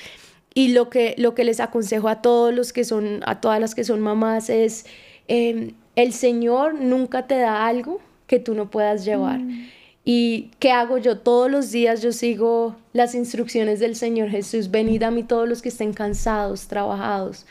Y 0.52 0.74
lo 0.74 0.90
que, 0.90 1.14
lo 1.16 1.34
que 1.34 1.44
les 1.44 1.58
aconsejo 1.58 2.10
a 2.10 2.20
todos 2.20 2.52
los 2.52 2.74
que 2.74 2.84
son, 2.84 3.20
a 3.24 3.40
todas 3.40 3.58
las 3.58 3.74
que 3.74 3.84
son 3.84 4.00
mamás 4.02 4.50
es, 4.50 4.84
em, 5.28 5.72
el 5.94 6.12
Señor 6.12 6.74
nunca 6.74 7.26
te 7.26 7.38
da 7.38 7.66
algo 7.66 8.02
que 8.26 8.38
tú 8.38 8.52
no 8.52 8.70
puedas 8.70 9.06
llevar. 9.06 9.38
Mm. 9.38 9.75
¿Y 10.08 10.52
qué 10.60 10.70
hago 10.70 10.98
yo? 10.98 11.18
Todos 11.18 11.50
los 11.50 11.72
días 11.72 12.00
yo 12.00 12.12
sigo 12.12 12.76
las 12.92 13.16
instrucciones 13.16 13.80
del 13.80 13.96
Señor 13.96 14.28
Jesús. 14.28 14.70
Venid 14.70 15.02
a 15.02 15.10
mí 15.10 15.24
todos 15.24 15.48
los 15.48 15.62
que 15.62 15.68
estén 15.68 15.92
cansados, 15.92 16.68
trabajados. 16.68 17.44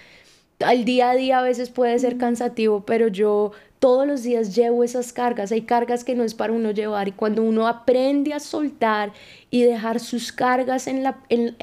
Al 0.61 0.85
día 0.85 1.09
a 1.09 1.15
día 1.15 1.39
a 1.39 1.41
veces 1.41 1.69
puede 1.69 1.99
ser 1.99 2.17
cansativo, 2.17 2.85
pero 2.85 3.09
yo 3.09 3.51
todos 3.79 4.07
los 4.07 4.23
días 4.23 4.55
llevo 4.55 4.85
esas 4.85 5.11
cargas. 5.11 5.51
Hay 5.51 5.63
cargas 5.63 6.05
que 6.05 6.15
no 6.15 6.23
es 6.23 6.33
para 6.33 6.53
uno 6.53 6.71
llevar 6.71 7.09
y 7.09 7.11
cuando 7.11 7.43
uno 7.43 7.67
aprende 7.67 8.31
a 8.33 8.39
soltar 8.39 9.11
y 9.51 9.63
dejar 9.63 9.99
sus 9.99 10.31
cargas 10.31 10.87
en 10.87 11.03
la, 11.03 11.17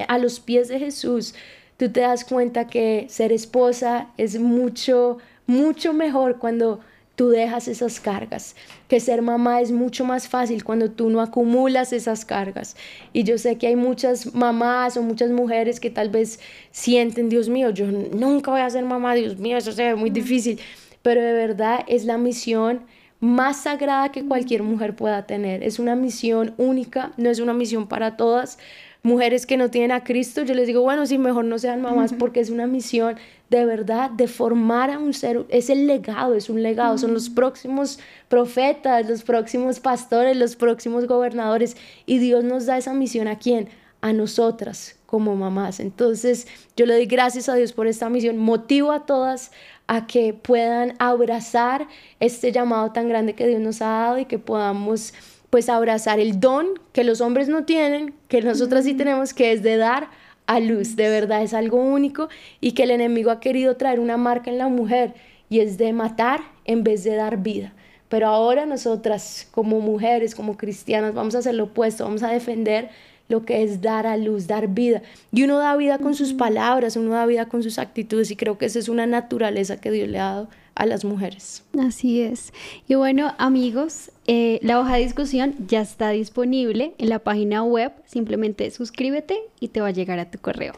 a 0.07 0.19
los 0.19 0.39
pies 0.39 0.67
de 0.67 0.77
Jesús, 0.77 1.33
tú 1.77 1.91
te 1.91 2.01
das 2.01 2.23
cuenta 2.23 2.67
que 2.67 3.07
ser 3.09 3.31
esposa 3.31 4.09
es 4.17 4.39
mucho, 4.39 5.17
mucho 5.47 5.91
mejor 5.91 6.37
cuando 6.37 6.81
tú 7.15 7.29
dejas 7.29 7.67
esas 7.67 7.99
cargas, 7.99 8.55
que 8.87 8.99
ser 8.99 9.21
mamá 9.21 9.61
es 9.61 9.71
mucho 9.71 10.03
más 10.03 10.27
fácil 10.27 10.63
cuando 10.63 10.89
tú 10.89 11.09
no 11.09 11.21
acumulas 11.21 11.93
esas 11.93 12.25
cargas. 12.25 12.75
Y 13.13 13.23
yo 13.23 13.37
sé 13.37 13.57
que 13.57 13.67
hay 13.67 13.75
muchas 13.75 14.33
mamás 14.33 14.97
o 14.97 15.03
muchas 15.03 15.29
mujeres 15.29 15.79
que 15.79 15.89
tal 15.89 16.09
vez 16.09 16.39
sienten, 16.71 17.29
Dios 17.29 17.49
mío, 17.49 17.69
yo 17.69 17.85
nunca 17.85 18.51
voy 18.51 18.61
a 18.61 18.69
ser 18.69 18.83
mamá, 18.83 19.13
Dios 19.13 19.37
mío, 19.37 19.57
eso 19.57 19.71
se 19.71 19.83
ve 19.83 19.95
muy 19.95 20.09
difícil, 20.09 20.59
pero 21.01 21.21
de 21.21 21.33
verdad 21.33 21.81
es 21.87 22.05
la 22.05 22.17
misión 22.17 22.81
más 23.19 23.61
sagrada 23.63 24.11
que 24.11 24.25
cualquier 24.25 24.63
mujer 24.63 24.95
pueda 24.95 25.25
tener. 25.25 25.63
Es 25.63 25.79
una 25.79 25.95
misión 25.95 26.53
única, 26.57 27.13
no 27.15 27.29
es 27.29 27.39
una 27.39 27.53
misión 27.53 27.87
para 27.87 28.17
todas. 28.17 28.57
Mujeres 29.01 29.45
que 29.45 29.55
no 29.55 29.69
tienen 29.69 29.91
a 29.91 30.03
Cristo, 30.03 30.43
yo 30.43 30.53
les 30.53 30.67
digo, 30.67 30.81
bueno, 30.81 31.05
sí, 31.05 31.17
mejor 31.17 31.45
no 31.45 31.57
sean 31.57 31.81
mamás 31.81 32.13
porque 32.13 32.41
es 32.41 32.49
una 32.49 32.67
misión 32.67 33.15
de 33.53 33.65
verdad 33.65 34.09
de 34.09 34.27
formar 34.27 34.89
a 34.89 34.97
un 34.97 35.13
ser, 35.13 35.45
es 35.49 35.69
el 35.69 35.85
legado, 35.85 36.33
es 36.33 36.49
un 36.49 36.63
legado, 36.63 36.97
son 36.97 37.13
los 37.13 37.29
próximos 37.29 37.99
profetas, 38.27 39.07
los 39.07 39.21
próximos 39.21 39.79
pastores, 39.79 40.35
los 40.35 40.55
próximos 40.55 41.05
gobernadores. 41.05 41.77
Y 42.07 42.17
Dios 42.17 42.43
nos 42.43 42.65
da 42.65 42.79
esa 42.79 42.95
misión 42.95 43.27
a 43.27 43.37
quién? 43.37 43.69
A 44.01 44.11
nosotras 44.11 44.95
como 45.05 45.35
mamás. 45.35 45.79
Entonces 45.79 46.47
yo 46.75 46.87
le 46.87 46.95
doy 46.95 47.05
gracias 47.05 47.47
a 47.47 47.53
Dios 47.53 47.73
por 47.73 47.85
esta 47.85 48.09
misión, 48.09 48.39
motivo 48.39 48.91
a 48.91 49.05
todas 49.05 49.51
a 49.85 50.07
que 50.07 50.33
puedan 50.33 50.95
abrazar 50.97 51.87
este 52.19 52.51
llamado 52.51 52.91
tan 52.91 53.07
grande 53.07 53.35
que 53.35 53.45
Dios 53.45 53.61
nos 53.61 53.83
ha 53.83 53.89
dado 53.89 54.17
y 54.17 54.25
que 54.25 54.39
podamos 54.39 55.13
pues 55.51 55.69
abrazar 55.69 56.19
el 56.19 56.39
don 56.39 56.69
que 56.91 57.03
los 57.03 57.21
hombres 57.21 57.49
no 57.49 57.65
tienen, 57.65 58.15
que 58.29 58.41
nosotras 58.41 58.85
sí 58.85 58.95
tenemos, 58.95 59.35
que 59.35 59.51
es 59.51 59.61
de 59.61 59.77
dar 59.77 60.09
a 60.47 60.59
luz. 60.59 60.95
De 60.95 61.09
verdad 61.09 61.41
es 61.43 61.53
algo 61.53 61.77
único 61.77 62.29
y 62.61 62.71
que 62.73 62.83
el 62.83 62.91
enemigo 62.91 63.31
ha 63.31 63.39
querido 63.39 63.77
traer 63.77 63.99
una 63.99 64.17
marca 64.17 64.49
en 64.49 64.57
la 64.57 64.67
mujer 64.67 65.13
y 65.49 65.59
es 65.59 65.77
de 65.77 65.93
matar 65.93 66.41
en 66.65 66.83
vez 66.83 67.03
de 67.03 67.15
dar 67.15 67.37
vida. 67.37 67.73
Pero 68.09 68.27
ahora 68.27 68.65
nosotras 68.65 69.47
como 69.51 69.79
mujeres, 69.79 70.35
como 70.35 70.55
cristianas, 70.55 71.13
vamos 71.13 71.35
a 71.35 71.39
hacer 71.39 71.55
lo 71.55 71.65
opuesto, 71.65 72.03
vamos 72.03 72.23
a 72.23 72.31
defender 72.31 72.89
lo 73.29 73.45
que 73.45 73.63
es 73.63 73.81
dar 73.81 74.05
a 74.05 74.17
luz, 74.17 74.47
dar 74.47 74.67
vida. 74.67 75.01
Y 75.31 75.43
uno 75.43 75.57
da 75.57 75.75
vida 75.75 75.97
con 75.97 76.15
sus 76.15 76.33
palabras, 76.33 76.95
uno 76.95 77.11
da 77.11 77.25
vida 77.25 77.47
con 77.47 77.63
sus 77.63 77.79
actitudes 77.79 78.31
y 78.31 78.35
creo 78.35 78.57
que 78.57 78.65
esa 78.65 78.79
es 78.79 78.89
una 78.89 79.05
naturaleza 79.05 79.79
que 79.79 79.91
Dios 79.91 80.09
le 80.09 80.19
ha 80.19 80.23
dado 80.23 80.49
a 80.75 80.85
las 80.85 81.05
mujeres. 81.05 81.63
Así 81.79 82.21
es. 82.21 82.51
Y 82.87 82.95
bueno, 82.95 83.33
amigos, 83.37 84.11
eh, 84.27 84.59
la 84.63 84.79
hoja 84.79 84.95
de 84.95 85.03
discusión 85.03 85.55
ya 85.67 85.81
está 85.81 86.09
disponible 86.09 86.93
en 86.97 87.09
la 87.09 87.19
página 87.19 87.63
web. 87.63 87.91
Simplemente 88.05 88.69
suscríbete 88.71 89.39
y 89.59 89.69
te 89.69 89.81
va 89.81 89.87
a 89.87 89.91
llegar 89.91 90.19
a 90.19 90.29
tu 90.29 90.39
correo. 90.39 90.73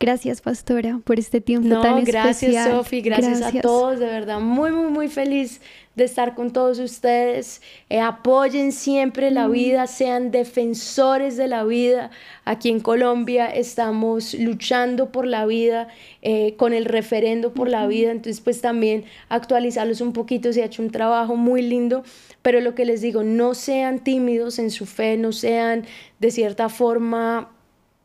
Gracias, 0.00 0.40
pastora, 0.40 1.00
por 1.02 1.18
este 1.18 1.40
tiempo 1.40 1.80
tan 1.80 2.04
gracias, 2.04 2.42
especial. 2.42 2.70
Sofi, 2.70 3.00
gracias, 3.00 3.40
gracias, 3.40 3.56
a 3.56 3.60
todos, 3.62 3.98
de 3.98 4.06
verdad, 4.06 4.38
muy, 4.38 4.70
muy, 4.70 4.90
muy 4.90 5.08
feliz 5.08 5.60
de 5.98 6.04
estar 6.04 6.34
con 6.34 6.52
todos 6.52 6.78
ustedes. 6.78 7.60
Eh, 7.90 8.00
apoyen 8.00 8.72
siempre 8.72 9.30
la 9.30 9.48
mm. 9.48 9.52
vida, 9.52 9.86
sean 9.86 10.30
defensores 10.30 11.36
de 11.36 11.48
la 11.48 11.64
vida. 11.64 12.10
Aquí 12.46 12.70
en 12.70 12.80
Colombia 12.80 13.46
estamos 13.46 14.32
luchando 14.32 15.12
por 15.12 15.26
la 15.26 15.44
vida, 15.44 15.88
eh, 16.22 16.54
con 16.56 16.72
el 16.72 16.86
referendo 16.86 17.52
por 17.52 17.68
la 17.68 17.86
vida, 17.86 18.10
entonces 18.12 18.40
pues 18.40 18.62
también 18.62 19.04
actualizarlos 19.28 20.00
un 20.00 20.14
poquito, 20.14 20.52
se 20.52 20.62
ha 20.62 20.66
hecho 20.66 20.82
un 20.82 20.90
trabajo 20.90 21.36
muy 21.36 21.60
lindo, 21.60 22.04
pero 22.40 22.60
lo 22.60 22.74
que 22.74 22.86
les 22.86 23.02
digo, 23.02 23.22
no 23.24 23.52
sean 23.52 23.98
tímidos 23.98 24.58
en 24.58 24.70
su 24.70 24.86
fe, 24.86 25.18
no 25.18 25.32
sean 25.32 25.84
de 26.20 26.30
cierta 26.30 26.68
forma 26.68 27.50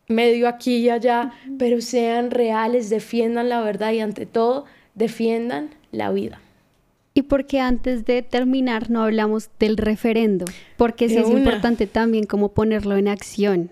medio 0.07 0.47
aquí 0.47 0.77
y 0.77 0.89
allá, 0.89 1.31
pero 1.57 1.79
sean 1.79 2.31
reales, 2.31 2.89
defiendan 2.89 3.47
la 3.47 3.61
verdad 3.61 3.93
y 3.93 3.99
ante 3.99 4.25
todo 4.25 4.65
defiendan 4.95 5.69
la 5.91 6.11
vida. 6.11 6.41
¿Y 7.13 7.23
porque 7.23 7.59
antes 7.59 8.05
de 8.05 8.23
terminar 8.23 8.89
no 8.89 9.03
hablamos 9.03 9.49
del 9.59 9.77
referendo? 9.77 10.45
Porque 10.77 11.09
sí 11.09 11.17
es 11.17 11.29
importante 11.29 11.85
también 11.85 12.25
como 12.25 12.49
ponerlo 12.49 12.97
en 12.97 13.07
acción. 13.07 13.71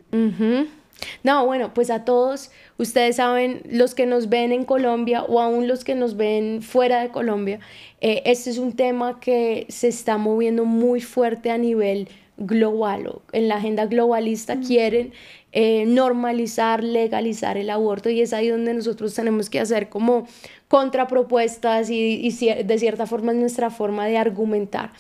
No, 1.24 1.46
bueno, 1.48 1.74
pues 1.74 1.90
a 1.90 2.06
todos, 2.06 2.52
ustedes 2.78 3.16
saben, 3.16 3.62
los 3.70 3.96
que 3.96 4.06
nos 4.06 4.30
ven 4.30 4.52
en 4.52 4.66
Colombia 4.66 5.24
o 5.24 5.40
aún 5.40 5.68
los 5.68 5.84
que 5.84 5.96
nos 5.96 6.16
ven 6.16 6.62
fuera 6.62 7.02
de 7.02 7.10
Colombia, 7.10 7.60
eh, 8.02 8.22
este 8.26 8.52
es 8.52 8.60
un 8.60 8.74
tema 8.74 9.20
que 9.20 9.66
se 9.70 9.88
está 9.88 10.18
moviendo 10.18 10.66
muy 10.66 11.02
fuerte 11.02 11.50
a 11.50 11.58
nivel 11.58 12.10
global. 12.46 13.22
En 13.32 13.48
la 13.48 13.56
agenda 13.56 13.86
globalista 13.86 14.60
quieren 14.60 15.14
eh, 15.54 15.86
normalizar, 15.86 16.84
legalizar 16.84 17.58
el 17.58 17.70
aborto 17.70 18.10
y 18.10 18.22
es 18.22 18.34
ahí 18.34 18.48
donde 18.48 18.74
nosotros 18.74 19.14
tenemos 19.14 19.50
que 19.50 19.60
hacer 19.60 19.90
como 19.90 20.28
contrapropuestas 20.68 21.90
y, 21.90 22.30
de 22.64 22.80
cierta 22.80 23.06
forma 23.06 23.34
es 23.34 23.38
nuestra 23.38 23.70
forma 23.70 24.06
de 24.06 24.18
argumentar. 24.18 24.92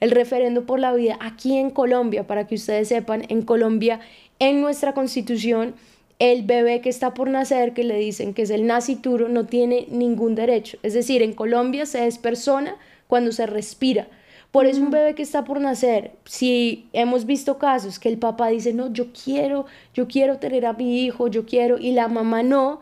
El 0.00 0.10
referendo 0.10 0.66
por 0.66 0.80
la 0.80 0.92
vida 0.94 1.16
aquí 1.20 1.58
en 1.58 1.70
Colombia, 1.70 2.26
para 2.26 2.46
que 2.46 2.54
ustedes 2.56 2.88
sepan, 2.88 3.24
en 3.28 3.42
Colombia, 3.42 4.00
en 4.38 4.60
nuestra 4.60 4.94
constitución, 4.94 5.74
el 6.18 6.42
bebé 6.42 6.80
que 6.80 6.88
está 6.88 7.14
por 7.14 7.28
nacer, 7.28 7.72
que 7.72 7.84
le 7.84 7.96
dicen 7.96 8.34
que 8.34 8.42
es 8.42 8.50
el 8.50 8.66
nacituro, 8.66 9.28
no 9.28 9.46
tiene 9.46 9.86
ningún 9.90 10.34
derecho. 10.34 10.78
Es 10.82 10.94
decir, 10.94 11.22
en 11.22 11.34
Colombia 11.34 11.86
se 11.86 12.06
es 12.06 12.18
persona 12.18 12.76
cuando 13.06 13.32
se 13.32 13.46
respira 13.46 14.08
Por 14.50 14.66
eso 14.66 14.80
un 14.80 14.90
bebé 14.90 15.14
que 15.14 15.22
está 15.22 15.44
por 15.44 15.60
nacer, 15.60 16.12
si 16.24 16.88
hemos 16.92 17.24
visto 17.24 17.58
casos 17.58 18.00
que 18.00 18.08
el 18.08 18.18
papá 18.18 18.48
dice, 18.48 18.72
no, 18.72 18.92
yo 18.92 19.12
quiero, 19.12 19.66
yo 19.94 20.08
quiero 20.08 20.38
tener 20.38 20.66
a 20.66 20.72
mi 20.72 21.04
hijo, 21.04 21.28
yo 21.28 21.46
quiero, 21.46 21.78
y 21.78 21.92
la 21.92 22.08
mamá 22.08 22.42
no, 22.42 22.80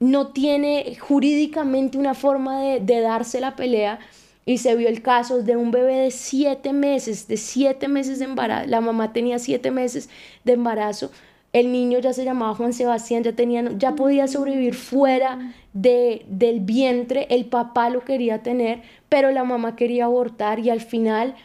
no 0.00 0.28
tiene 0.28 0.96
jurídicamente 0.98 1.98
una 1.98 2.14
forma 2.14 2.60
de, 2.62 2.80
de 2.80 3.00
darse 3.00 3.40
la 3.40 3.54
pelea, 3.54 3.98
y 4.46 4.58
se 4.58 4.76
vio 4.76 4.88
el 4.88 5.02
caso 5.02 5.42
de 5.42 5.56
un 5.56 5.70
bebé 5.70 5.96
de 5.96 6.10
siete 6.10 6.72
meses, 6.72 7.28
de 7.28 7.36
siete 7.36 7.86
meses 7.88 8.18
de 8.18 8.24
embarazo, 8.24 8.68
la 8.68 8.80
mamá 8.80 9.12
tenía 9.12 9.38
siete 9.38 9.70
meses 9.70 10.08
de 10.44 10.54
embarazo, 10.54 11.10
el 11.54 11.70
niño 11.70 12.00
ya 12.00 12.12
se 12.12 12.24
llamaba 12.24 12.56
Juan 12.56 12.72
Sebastián, 12.72 13.22
ya, 13.22 13.32
tenía, 13.32 13.70
ya 13.78 13.94
podía 13.94 14.26
sobrevivir 14.26 14.74
fuera 14.74 15.54
de, 15.72 16.26
del 16.28 16.58
vientre, 16.58 17.28
el 17.30 17.44
papá 17.46 17.90
lo 17.90 18.00
quería 18.00 18.42
tener, 18.42 18.82
pero 19.08 19.30
la 19.30 19.44
mamá 19.44 19.76
quería 19.76 20.06
abortar 20.06 20.58
y 20.58 20.70
al 20.70 20.80
final 20.80 21.36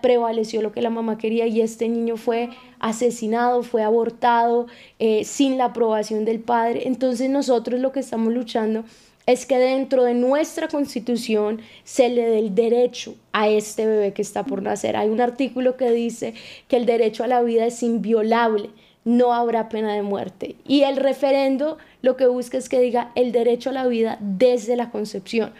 prevaleció 0.00 0.62
lo 0.62 0.72
que 0.72 0.80
la 0.80 0.88
mamá 0.88 1.18
quería 1.18 1.46
y 1.46 1.60
este 1.60 1.86
niño 1.86 2.16
fue 2.16 2.48
asesinado, 2.78 3.62
fue 3.62 3.82
abortado 3.82 4.68
eh, 4.98 5.24
sin 5.24 5.58
la 5.58 5.66
aprobación 5.66 6.24
del 6.24 6.40
padre. 6.40 6.86
Entonces 6.86 7.28
nosotros 7.28 7.78
lo 7.78 7.92
que 7.92 8.00
estamos 8.00 8.32
luchando 8.32 8.84
es 9.26 9.44
que 9.44 9.58
dentro 9.58 10.04
de 10.04 10.14
nuestra 10.14 10.68
constitución 10.68 11.60
se 11.84 12.08
le 12.08 12.22
dé 12.26 12.38
el 12.38 12.54
derecho 12.54 13.16
a 13.32 13.48
este 13.48 13.84
bebé 13.84 14.14
que 14.14 14.22
está 14.22 14.44
por 14.44 14.62
nacer. 14.62 14.96
Hay 14.96 15.10
un 15.10 15.20
artículo 15.20 15.76
que 15.76 15.90
dice 15.90 16.32
que 16.68 16.78
el 16.78 16.86
derecho 16.86 17.22
a 17.22 17.26
la 17.26 17.42
vida 17.42 17.66
es 17.66 17.82
inviolable 17.82 18.70
no 19.06 19.32
habrá 19.32 19.70
pena 19.70 19.94
de 19.94 20.02
muerte. 20.02 20.56
Y 20.66 20.82
el 20.82 20.96
referendo 20.96 21.78
lo 22.02 22.16
que 22.16 22.26
busca 22.26 22.58
es 22.58 22.68
que 22.68 22.80
diga 22.80 23.12
el 23.14 23.32
derecho 23.32 23.70
a 23.70 23.72
la 23.72 23.86
vida 23.86 24.18
desde 24.20 24.76
la 24.76 24.90
concepción 24.90 25.54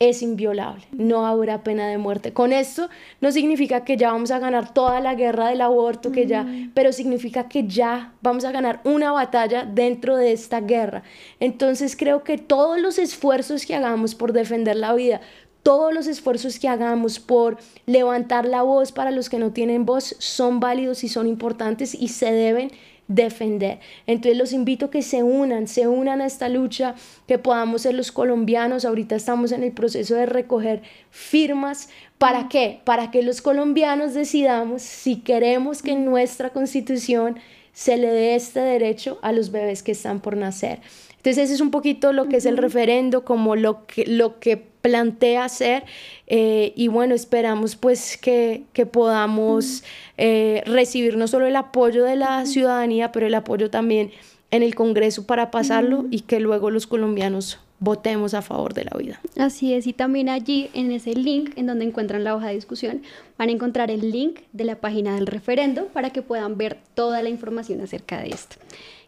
es 0.00 0.22
inviolable, 0.22 0.84
no 0.92 1.26
habrá 1.26 1.64
pena 1.64 1.88
de 1.88 1.98
muerte. 1.98 2.32
Con 2.32 2.52
esto 2.52 2.88
no 3.20 3.32
significa 3.32 3.84
que 3.84 3.96
ya 3.96 4.12
vamos 4.12 4.30
a 4.30 4.38
ganar 4.38 4.72
toda 4.72 5.00
la 5.00 5.14
guerra 5.16 5.48
del 5.48 5.60
aborto, 5.60 6.12
que 6.12 6.26
ya, 6.26 6.46
pero 6.72 6.92
significa 6.92 7.48
que 7.48 7.66
ya 7.66 8.12
vamos 8.22 8.44
a 8.44 8.52
ganar 8.52 8.80
una 8.84 9.10
batalla 9.10 9.64
dentro 9.64 10.16
de 10.16 10.32
esta 10.32 10.60
guerra. 10.60 11.02
Entonces 11.40 11.96
creo 11.96 12.22
que 12.22 12.38
todos 12.38 12.80
los 12.80 12.98
esfuerzos 12.98 13.66
que 13.66 13.74
hagamos 13.74 14.14
por 14.14 14.32
defender 14.32 14.76
la 14.76 14.94
vida, 14.94 15.20
todos 15.64 15.92
los 15.92 16.06
esfuerzos 16.06 16.60
que 16.60 16.68
hagamos 16.68 17.18
por 17.18 17.58
levantar 17.86 18.46
la 18.46 18.62
voz 18.62 18.92
para 18.92 19.10
los 19.10 19.28
que 19.28 19.38
no 19.38 19.50
tienen 19.50 19.84
voz 19.84 20.14
son 20.18 20.60
válidos 20.60 21.02
y 21.02 21.08
son 21.08 21.26
importantes 21.26 21.94
y 21.94 22.08
se 22.08 22.32
deben 22.32 22.70
defender. 23.08 23.80
Entonces 24.06 24.38
los 24.38 24.52
invito 24.52 24.86
a 24.86 24.90
que 24.90 25.02
se 25.02 25.22
unan, 25.22 25.66
se 25.66 25.88
unan 25.88 26.20
a 26.20 26.26
esta 26.26 26.48
lucha, 26.48 26.94
que 27.26 27.38
podamos 27.38 27.82
ser 27.82 27.94
los 27.94 28.12
colombianos. 28.12 28.84
Ahorita 28.84 29.16
estamos 29.16 29.50
en 29.52 29.62
el 29.62 29.72
proceso 29.72 30.14
de 30.14 30.26
recoger 30.26 30.82
firmas. 31.10 31.88
¿Para 32.18 32.48
qué? 32.48 32.80
Para 32.84 33.10
que 33.10 33.22
los 33.22 33.42
colombianos 33.42 34.14
decidamos 34.14 34.82
si 34.82 35.16
queremos 35.16 35.82
que 35.82 35.92
en 35.92 36.04
nuestra 36.04 36.50
constitución 36.50 37.38
se 37.72 37.96
le 37.96 38.08
dé 38.08 38.34
este 38.34 38.60
derecho 38.60 39.18
a 39.22 39.32
los 39.32 39.50
bebés 39.50 39.82
que 39.82 39.92
están 39.92 40.20
por 40.20 40.36
nacer. 40.36 40.80
Entonces 41.28 41.44
ese 41.44 41.54
es 41.56 41.60
un 41.60 41.70
poquito 41.70 42.14
lo 42.14 42.26
que 42.26 42.38
es 42.38 42.46
el 42.46 42.56
referendo, 42.56 43.22
como 43.22 43.54
lo 43.54 43.86
que, 43.86 44.06
lo 44.06 44.40
que 44.40 44.56
plantea 44.56 45.44
hacer 45.44 45.84
eh, 46.26 46.72
y 46.74 46.88
bueno, 46.88 47.14
esperamos 47.14 47.76
pues 47.76 48.16
que, 48.16 48.62
que 48.72 48.86
podamos 48.86 49.84
eh, 50.16 50.62
recibir 50.64 51.18
no 51.18 51.28
solo 51.28 51.44
el 51.44 51.56
apoyo 51.56 52.04
de 52.04 52.16
la 52.16 52.46
ciudadanía, 52.46 53.12
pero 53.12 53.26
el 53.26 53.34
apoyo 53.34 53.68
también 53.68 54.10
en 54.50 54.62
el 54.62 54.74
Congreso 54.74 55.26
para 55.26 55.50
pasarlo 55.50 56.06
y 56.10 56.20
que 56.20 56.40
luego 56.40 56.70
los 56.70 56.86
colombianos 56.86 57.58
votemos 57.78 58.32
a 58.32 58.40
favor 58.40 58.72
de 58.72 58.84
la 58.84 58.96
vida. 58.96 59.20
Así 59.36 59.74
es, 59.74 59.86
y 59.86 59.92
también 59.92 60.30
allí 60.30 60.70
en 60.72 60.90
ese 60.92 61.12
link 61.12 61.50
en 61.56 61.66
donde 61.66 61.84
encuentran 61.84 62.24
la 62.24 62.34
hoja 62.34 62.48
de 62.48 62.54
discusión 62.54 63.02
van 63.36 63.50
a 63.50 63.52
encontrar 63.52 63.90
el 63.90 64.10
link 64.10 64.40
de 64.54 64.64
la 64.64 64.76
página 64.76 65.14
del 65.14 65.26
referendo 65.26 65.88
para 65.88 66.08
que 66.08 66.22
puedan 66.22 66.56
ver 66.56 66.78
toda 66.94 67.22
la 67.22 67.28
información 67.28 67.82
acerca 67.82 68.20
de 68.22 68.30
esto. 68.30 68.56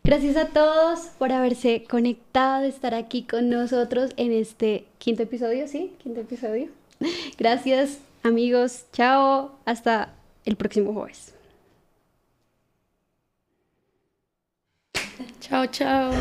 Gracias 0.03 0.37
a 0.37 0.47
todos 0.47 1.01
por 1.19 1.33
haberse 1.33 1.85
conectado, 1.89 2.65
estar 2.65 2.95
aquí 2.95 3.23
con 3.23 3.51
nosotros 3.51 4.13
en 4.17 4.33
este 4.33 4.87
quinto 4.99 5.23
episodio, 5.23 5.69
¿sí? 5.69 5.93
Quinto 6.03 6.21
episodio. 6.21 6.69
Gracias 7.39 7.99
amigos, 8.23 8.87
chao, 8.93 9.53
hasta 9.65 10.13
el 10.45 10.57
próximo 10.57 10.93
jueves. 10.93 11.35
Chao, 15.41 15.67
chao. 15.67 16.13